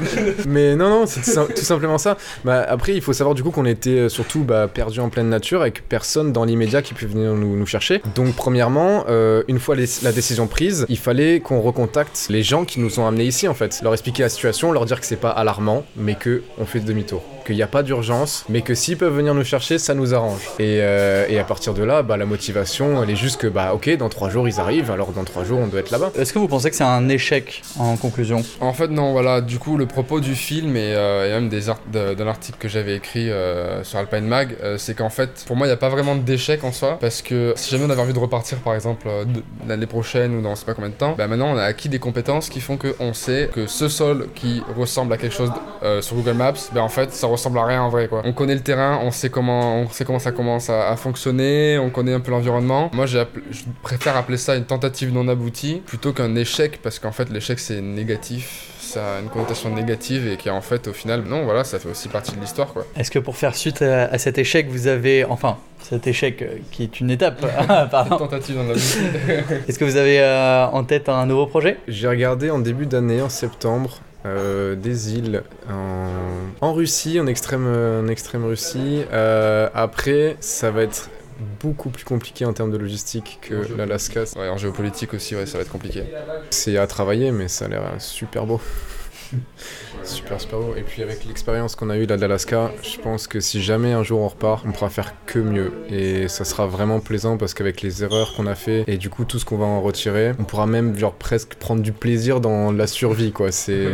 mais 0.47 0.75
non, 0.75 0.89
non, 0.89 1.05
c'est 1.05 1.21
tout, 1.21 1.31
sim- 1.31 1.47
tout 1.55 1.63
simplement 1.63 1.97
ça. 1.97 2.17
Bah, 2.45 2.65
après, 2.67 2.93
il 2.93 3.01
faut 3.01 3.13
savoir 3.13 3.35
du 3.35 3.43
coup 3.43 3.51
qu'on 3.51 3.65
était 3.65 3.89
euh, 3.91 4.09
surtout 4.09 4.43
bah, 4.43 4.67
perdus 4.67 4.99
en 4.99 5.09
pleine 5.09 5.29
nature 5.29 5.61
avec 5.61 5.87
personne 5.87 6.31
dans 6.31 6.45
l'immédiat 6.45 6.81
qui 6.81 6.93
pouvait 6.93 7.07
venir 7.11 7.33
nous, 7.33 7.55
nous 7.57 7.65
chercher. 7.65 8.01
Donc, 8.15 8.35
premièrement, 8.35 9.05
euh, 9.09 9.43
une 9.47 9.59
fois 9.59 9.75
les- 9.75 9.85
la 10.03 10.11
décision 10.11 10.47
prise, 10.47 10.85
il 10.89 10.97
fallait 10.97 11.39
qu'on 11.39 11.61
recontacte 11.61 12.27
les 12.29 12.43
gens 12.43 12.65
qui 12.65 12.79
nous 12.79 12.99
ont 12.99 13.07
amenés 13.07 13.25
ici 13.25 13.47
en 13.47 13.53
fait. 13.53 13.79
Leur 13.83 13.93
expliquer 13.93 14.23
la 14.23 14.29
situation, 14.29 14.71
leur 14.71 14.85
dire 14.85 14.99
que 14.99 15.05
c'est 15.05 15.15
pas 15.15 15.29
alarmant, 15.31 15.83
mais 15.95 16.15
que 16.15 16.43
on 16.57 16.65
fait 16.65 16.79
demi-tour. 16.79 17.21
Qu'il 17.45 17.55
n'y 17.55 17.63
a 17.63 17.67
pas 17.67 17.83
d'urgence, 17.83 18.45
mais 18.49 18.61
que 18.61 18.75
s'ils 18.75 18.97
peuvent 18.97 19.15
venir 19.15 19.33
nous 19.33 19.43
chercher, 19.43 19.79
ça 19.79 19.93
nous 19.93 20.13
arrange. 20.13 20.41
Et, 20.59 20.77
euh, 20.81 21.25
et 21.27 21.39
à 21.39 21.43
partir 21.43 21.73
de 21.73 21.83
là, 21.83 22.03
bah, 22.03 22.17
la 22.17 22.25
motivation, 22.25 23.01
elle 23.01 23.09
est 23.09 23.15
juste 23.15 23.39
que, 23.41 23.47
bah 23.47 23.71
ok, 23.73 23.89
dans 23.97 24.09
trois 24.09 24.29
jours 24.29 24.47
ils 24.47 24.59
arrivent, 24.59 24.91
alors 24.91 25.11
dans 25.11 25.23
trois 25.23 25.43
jours 25.43 25.59
on 25.59 25.67
doit 25.67 25.79
être 25.79 25.91
là-bas. 25.91 26.11
Est-ce 26.17 26.33
que 26.33 26.39
vous 26.39 26.47
pensez 26.47 26.69
que 26.69 26.75
c'est 26.75 26.83
un 26.83 27.09
échec 27.09 27.63
en 27.79 27.95
conclusion? 27.97 28.43
En 28.59 28.73
fait, 28.73 28.87
non, 28.89 29.11
voilà, 29.11 29.41
du 29.41 29.57
coup, 29.59 29.77
le 29.77 29.85
propos 29.85 30.19
du 30.19 30.35
film 30.35 30.75
et, 30.75 30.93
euh, 30.95 31.27
et 31.27 31.31
même 31.31 31.49
des 31.49 31.69
art- 31.69 31.79
de, 31.91 32.13
de 32.13 32.23
l'article 32.23 32.57
que 32.59 32.67
j'avais 32.67 32.95
écrit 32.95 33.29
euh, 33.29 33.83
sur 33.83 33.97
Alpine 33.99 34.27
Mag, 34.27 34.55
euh, 34.63 34.77
c'est 34.77 34.93
qu'en 34.95 35.09
fait, 35.09 35.43
pour 35.47 35.55
moi, 35.55 35.65
il 35.67 35.69
n'y 35.69 35.73
a 35.73 35.77
pas 35.77 35.89
vraiment 35.89 36.15
d'échec 36.15 36.63
en 36.63 36.71
soi, 36.71 36.97
parce 37.01 37.21
que 37.21 37.53
si 37.55 37.71
jamais 37.71 37.85
on 37.85 37.89
avait 37.89 38.01
envie 38.01 38.13
de 38.13 38.19
repartir, 38.19 38.59
par 38.59 38.75
exemple, 38.75 39.07
euh, 39.09 39.25
de- 39.25 39.41
l'année 39.67 39.87
prochaine 39.87 40.35
ou 40.35 40.41
dans 40.41 40.51
je 40.55 40.59
sais 40.59 40.65
pas 40.65 40.73
combien 40.73 40.89
de 40.89 40.95
temps, 40.95 41.15
bah 41.17 41.27
maintenant, 41.27 41.53
on 41.53 41.57
a 41.57 41.63
acquis 41.63 41.89
des 41.89 41.99
compétences 41.99 42.49
qui 42.49 42.61
font 42.61 42.77
qu'on 42.77 43.13
sait 43.13 43.49
que 43.53 43.65
ce 43.67 43.87
sol 43.89 44.27
qui 44.35 44.61
ressemble 44.77 45.13
à 45.13 45.17
quelque 45.17 45.33
chose 45.35 45.51
euh, 45.83 46.01
sur 46.01 46.15
Google 46.17 46.33
Maps, 46.33 46.53
bah 46.73 46.83
en 46.83 46.89
fait, 46.89 47.11
ça 47.13 47.27
ressemble 47.31 47.59
à 47.59 47.65
rien 47.65 47.81
en 47.81 47.89
vrai, 47.89 48.07
quoi. 48.07 48.21
On 48.25 48.33
connaît 48.33 48.55
le 48.55 48.61
terrain, 48.61 48.99
on 49.03 49.11
sait 49.11 49.29
comment, 49.29 49.77
on 49.77 49.89
sait 49.89 50.05
comment 50.05 50.19
ça 50.19 50.31
commence 50.31 50.69
à, 50.69 50.89
à 50.89 50.95
fonctionner, 50.95 51.79
on 51.79 51.89
connaît 51.89 52.13
un 52.13 52.19
peu 52.19 52.31
l'environnement. 52.31 52.89
Moi, 52.93 53.05
je 53.05 53.19
préfère 53.81 54.17
appeler 54.17 54.37
ça 54.37 54.55
une 54.55 54.65
tentative 54.65 55.13
non 55.13 55.27
aboutie 55.27 55.81
plutôt 55.85 56.13
qu'un 56.13 56.35
échec, 56.35 56.79
parce 56.81 56.99
qu'en 56.99 57.11
fait, 57.11 57.29
l'échec, 57.29 57.59
c'est 57.59 57.81
négatif 57.81 58.67
ça 58.81 59.15
a 59.15 59.19
une 59.21 59.29
connotation 59.29 59.73
négative 59.73 60.27
et 60.27 60.35
qui 60.35 60.49
en 60.49 60.59
fait 60.59 60.89
au 60.89 60.91
final 60.91 61.21
non 61.21 61.45
voilà 61.45 61.63
ça 61.63 61.79
fait 61.79 61.87
aussi 61.87 62.09
partie 62.09 62.35
de 62.35 62.41
l'histoire 62.41 62.73
quoi. 62.73 62.85
Est-ce 62.97 63.09
que 63.09 63.19
pour 63.19 63.37
faire 63.37 63.55
suite 63.55 63.81
à, 63.81 64.05
à 64.05 64.17
cet 64.17 64.37
échec, 64.37 64.67
vous 64.69 64.87
avez, 64.87 65.23
enfin, 65.23 65.57
cet 65.81 66.07
échec 66.07 66.41
euh, 66.41 66.57
qui 66.71 66.83
est 66.83 66.99
une 66.99 67.09
étape, 67.09 67.45
ah, 67.69 67.87
pardon. 67.91 68.17
Tentative 68.17 68.55
dans 68.55 68.63
la 68.63 68.73
vie. 68.73 68.97
Est-ce 69.67 69.79
que 69.79 69.85
vous 69.85 69.95
avez 69.95 70.19
euh, 70.19 70.65
en 70.67 70.83
tête 70.83 71.09
un 71.09 71.25
nouveau 71.25 71.47
projet? 71.47 71.77
J'ai 71.87 72.07
regardé 72.07 72.49
en 72.49 72.59
début 72.59 72.85
d'année, 72.85 73.21
en 73.21 73.29
septembre, 73.29 73.99
euh, 74.25 74.75
des 74.75 75.15
îles 75.15 75.43
en, 75.69 76.07
en 76.61 76.73
Russie, 76.73 77.19
en 77.19 77.27
extrême, 77.27 77.67
en 77.67 78.07
extrême 78.07 78.45
Russie. 78.45 79.03
Euh, 79.11 79.69
après, 79.73 80.37
ça 80.39 80.71
va 80.71 80.83
être 80.83 81.09
beaucoup 81.59 81.89
plus 81.89 82.05
compliqué 82.05 82.45
en 82.45 82.53
termes 82.53 82.71
de 82.71 82.77
logistique 82.77 83.39
que 83.41 83.55
l'Alaska. 83.75 84.23
ouais 84.35 84.49
en 84.49 84.57
géopolitique 84.57 85.13
aussi 85.15 85.35
ouais 85.35 85.47
ça 85.47 85.57
va 85.57 85.63
être 85.63 85.71
compliqué. 85.71 86.03
C'est 86.51 86.77
à 86.77 86.85
travailler, 86.87 87.31
mais 87.31 87.47
ça 87.47 87.65
a 87.65 87.67
l'air 87.67 87.81
super 87.99 88.45
beau. 88.45 88.61
Super, 90.03 90.41
super 90.41 90.59
beau. 90.59 90.75
Et 90.75 90.81
puis 90.81 91.03
avec 91.03 91.25
l'expérience 91.25 91.75
qu'on 91.75 91.89
a 91.89 91.97
eue 91.97 92.05
là 92.05 92.17
d'Alaska, 92.17 92.71
je 92.81 92.97
pense 92.97 93.27
que 93.27 93.39
si 93.39 93.61
jamais 93.61 93.93
un 93.93 94.03
jour 94.03 94.21
on 94.21 94.27
repart, 94.27 94.65
on 94.67 94.71
pourra 94.71 94.89
faire 94.89 95.13
que 95.25 95.39
mieux. 95.39 95.71
Et 95.89 96.27
ça 96.27 96.43
sera 96.43 96.65
vraiment 96.65 96.99
plaisant 96.99 97.37
parce 97.37 97.53
qu'avec 97.53 97.81
les 97.81 98.03
erreurs 98.03 98.33
qu'on 98.35 98.47
a 98.47 98.55
fait 98.55 98.83
et 98.87 98.97
du 98.97 99.09
coup 99.09 99.25
tout 99.25 99.39
ce 99.39 99.45
qu'on 99.45 99.57
va 99.57 99.65
en 99.65 99.81
retirer, 99.81 100.33
on 100.39 100.43
pourra 100.43 100.67
même 100.67 100.97
genre 100.97 101.13
presque 101.13 101.55
prendre 101.55 101.81
du 101.81 101.91
plaisir 101.91 102.41
dans 102.41 102.71
la 102.71 102.87
survie 102.87 103.31
quoi. 103.31 103.51
C'est 103.51 103.85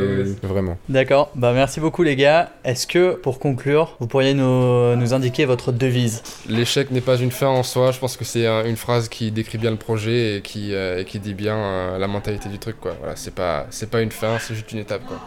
vraiment. 0.43 0.77
D'accord, 0.89 1.31
bah 1.35 1.53
merci 1.53 1.79
beaucoup 1.79 2.03
les 2.03 2.15
gars. 2.15 2.51
Est-ce 2.63 2.87
que 2.87 3.13
pour 3.15 3.39
conclure, 3.39 3.95
vous 3.99 4.07
pourriez 4.07 4.33
nous, 4.33 4.95
nous 4.95 5.13
indiquer 5.13 5.45
votre 5.45 5.71
devise? 5.71 6.23
L'échec 6.47 6.91
n'est 6.91 7.01
pas 7.01 7.17
une 7.17 7.31
fin 7.31 7.47
en 7.47 7.63
soi, 7.63 7.91
je 7.91 7.99
pense 7.99 8.17
que 8.17 8.25
c'est 8.25 8.47
une 8.47 8.77
phrase 8.77 9.09
qui 9.09 9.31
décrit 9.31 9.57
bien 9.57 9.71
le 9.71 9.77
projet 9.77 10.37
et 10.37 10.41
qui, 10.41 10.73
euh, 10.73 10.99
et 10.99 11.05
qui 11.05 11.19
dit 11.19 11.33
bien 11.33 11.55
euh, 11.55 11.97
la 11.97 12.07
mentalité 12.07 12.49
du 12.49 12.59
truc 12.59 12.79
quoi. 12.79 12.95
Voilà, 12.99 13.15
c'est 13.15 13.33
pas 13.33 13.67
c'est 13.69 13.89
pas 13.89 14.01
une 14.01 14.11
fin, 14.11 14.37
c'est 14.39 14.55
juste 14.55 14.71
une 14.71 14.79
étape 14.79 15.05
quoi. 15.05 15.19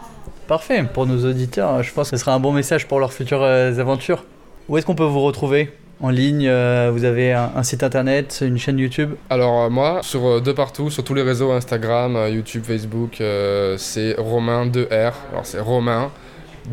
Parfait, 0.47 0.83
pour 0.93 1.05
nos 1.05 1.25
auditeurs, 1.29 1.81
je 1.83 1.93
pense 1.93 2.11
que 2.11 2.17
ce 2.17 2.21
sera 2.21 2.33
un 2.33 2.39
bon 2.39 2.51
message 2.51 2.87
pour 2.87 2.99
leurs 2.99 3.13
futures 3.13 3.43
euh, 3.43 3.77
aventures. 3.79 4.25
Où 4.67 4.77
est-ce 4.77 4.85
qu'on 4.85 4.95
peut 4.95 5.03
vous 5.03 5.21
retrouver 5.21 5.71
En 6.01 6.09
ligne, 6.09 6.47
euh, 6.47 6.91
vous 6.93 7.05
avez 7.05 7.33
un, 7.33 7.63
site 7.63 7.83
internet, 7.83 8.43
une 8.45 8.57
chaîne 8.57 8.77
YouTube? 8.77 9.13
Alors 9.29 9.61
euh, 9.61 9.69
moi, 9.69 9.99
sur 10.01 10.41
de 10.41 10.51
partout, 10.51 10.89
sur 10.89 11.03
tous 11.03 11.13
les 11.13 11.21
réseaux 11.21 11.51
Instagram, 11.51 12.17
YouTube, 12.29 12.63
Facebook, 12.65 13.23
c'est 13.77 14.15
Romain 14.17 14.65
2R. 14.65 15.13
Alors 15.31 15.45
c'est 15.45 15.59
Romain 15.59 16.11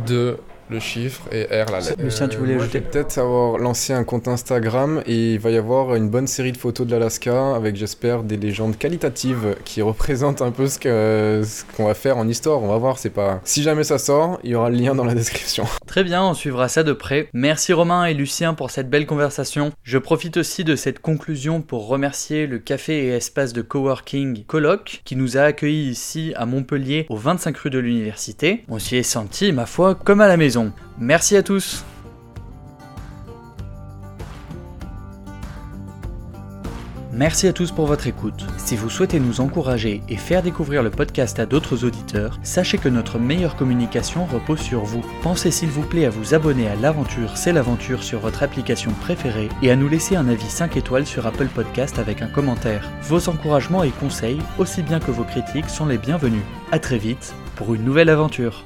2 0.06 0.38
le 0.70 0.80
chiffre 0.80 1.22
et 1.32 1.44
R 1.44 1.70
la 1.70 1.80
lettre. 1.80 1.94
Lucien, 2.02 2.28
tu 2.28 2.36
voulais 2.38 2.54
moi, 2.54 2.62
ajouter 2.64 2.78
je 2.78 2.84
vais 2.84 2.90
peut-être 2.90 3.18
avoir 3.18 3.58
lancé 3.58 3.92
un 3.92 4.04
compte 4.04 4.28
Instagram 4.28 5.02
et 5.06 5.34
il 5.34 5.38
va 5.40 5.50
y 5.50 5.56
avoir 5.56 5.94
une 5.94 6.08
bonne 6.08 6.26
série 6.26 6.52
de 6.52 6.56
photos 6.58 6.86
de 6.86 6.92
l'Alaska 6.92 7.54
avec, 7.54 7.76
j'espère, 7.76 8.22
des 8.22 8.36
légendes 8.36 8.76
qualitatives 8.76 9.56
qui 9.64 9.82
représentent 9.82 10.42
un 10.42 10.50
peu 10.50 10.66
ce 10.66 10.78
que- 10.78 11.42
ce 11.44 11.64
qu'on 11.76 11.86
va 11.86 11.94
faire 11.94 12.16
en 12.18 12.28
histoire. 12.28 12.62
On 12.62 12.68
va 12.68 12.76
voir, 12.78 12.98
c'est 12.98 13.10
pas. 13.10 13.40
Si 13.44 13.62
jamais 13.62 13.84
ça 13.84 13.98
sort, 13.98 14.38
il 14.44 14.50
y 14.50 14.54
aura 14.54 14.70
le 14.70 14.76
lien 14.76 14.94
dans 14.94 15.04
la 15.04 15.14
description. 15.14 15.64
Très 15.86 16.04
bien, 16.04 16.22
on 16.22 16.34
suivra 16.34 16.68
ça 16.68 16.82
de 16.82 16.92
près. 16.92 17.28
Merci 17.32 17.72
Romain 17.72 18.04
et 18.06 18.14
Lucien 18.14 18.54
pour 18.54 18.70
cette 18.70 18.90
belle 18.90 19.06
conversation. 19.06 19.72
Je 19.82 19.98
profite 19.98 20.36
aussi 20.36 20.64
de 20.64 20.76
cette 20.76 20.98
conclusion 21.00 21.60
pour 21.62 21.86
remercier 21.88 22.46
le 22.46 22.58
café 22.58 23.06
et 23.06 23.08
espace 23.08 23.52
de 23.52 23.62
coworking 23.62 24.44
Coloc 24.44 25.00
qui 25.04 25.16
nous 25.16 25.36
a 25.36 25.42
accueillis 25.42 25.88
ici 25.90 26.32
à 26.36 26.46
Montpellier 26.46 27.06
au 27.08 27.16
25 27.16 27.56
rue 27.56 27.70
de 27.70 27.78
l'université. 27.78 28.64
On 28.68 28.78
s'y 28.78 28.96
est 28.96 29.02
senti, 29.02 29.52
ma 29.52 29.66
foi, 29.66 29.94
comme 29.94 30.20
à 30.20 30.28
la 30.28 30.36
maison. 30.36 30.57
Merci 30.98 31.36
à 31.36 31.42
tous. 31.42 31.84
Merci 37.18 37.48
à 37.48 37.52
tous 37.52 37.72
pour 37.72 37.86
votre 37.86 38.06
écoute. 38.06 38.46
Si 38.58 38.76
vous 38.76 38.88
souhaitez 38.88 39.18
nous 39.18 39.40
encourager 39.40 40.02
et 40.08 40.16
faire 40.16 40.40
découvrir 40.40 40.84
le 40.84 40.90
podcast 40.90 41.40
à 41.40 41.46
d'autres 41.46 41.84
auditeurs, 41.84 42.38
sachez 42.44 42.78
que 42.78 42.88
notre 42.88 43.18
meilleure 43.18 43.56
communication 43.56 44.24
repose 44.24 44.60
sur 44.60 44.84
vous. 44.84 45.02
Pensez 45.20 45.50
s'il 45.50 45.68
vous 45.68 45.82
plaît 45.82 46.04
à 46.04 46.10
vous 46.10 46.34
abonner 46.34 46.68
à 46.68 46.76
l'aventure 46.76 47.36
C'est 47.36 47.52
l'aventure 47.52 48.04
sur 48.04 48.20
votre 48.20 48.44
application 48.44 48.92
préférée 49.00 49.48
et 49.62 49.72
à 49.72 49.74
nous 49.74 49.88
laisser 49.88 50.14
un 50.14 50.28
avis 50.28 50.48
5 50.48 50.76
étoiles 50.76 51.06
sur 51.06 51.26
Apple 51.26 51.48
Podcast 51.48 51.98
avec 51.98 52.22
un 52.22 52.28
commentaire. 52.28 52.88
Vos 53.02 53.28
encouragements 53.28 53.82
et 53.82 53.90
conseils, 53.90 54.38
aussi 54.56 54.82
bien 54.82 55.00
que 55.00 55.10
vos 55.10 55.24
critiques, 55.24 55.70
sont 55.70 55.86
les 55.86 55.98
bienvenus. 55.98 56.44
A 56.70 56.78
très 56.78 56.98
vite 56.98 57.34
pour 57.56 57.74
une 57.74 57.82
nouvelle 57.82 58.10
aventure. 58.10 58.64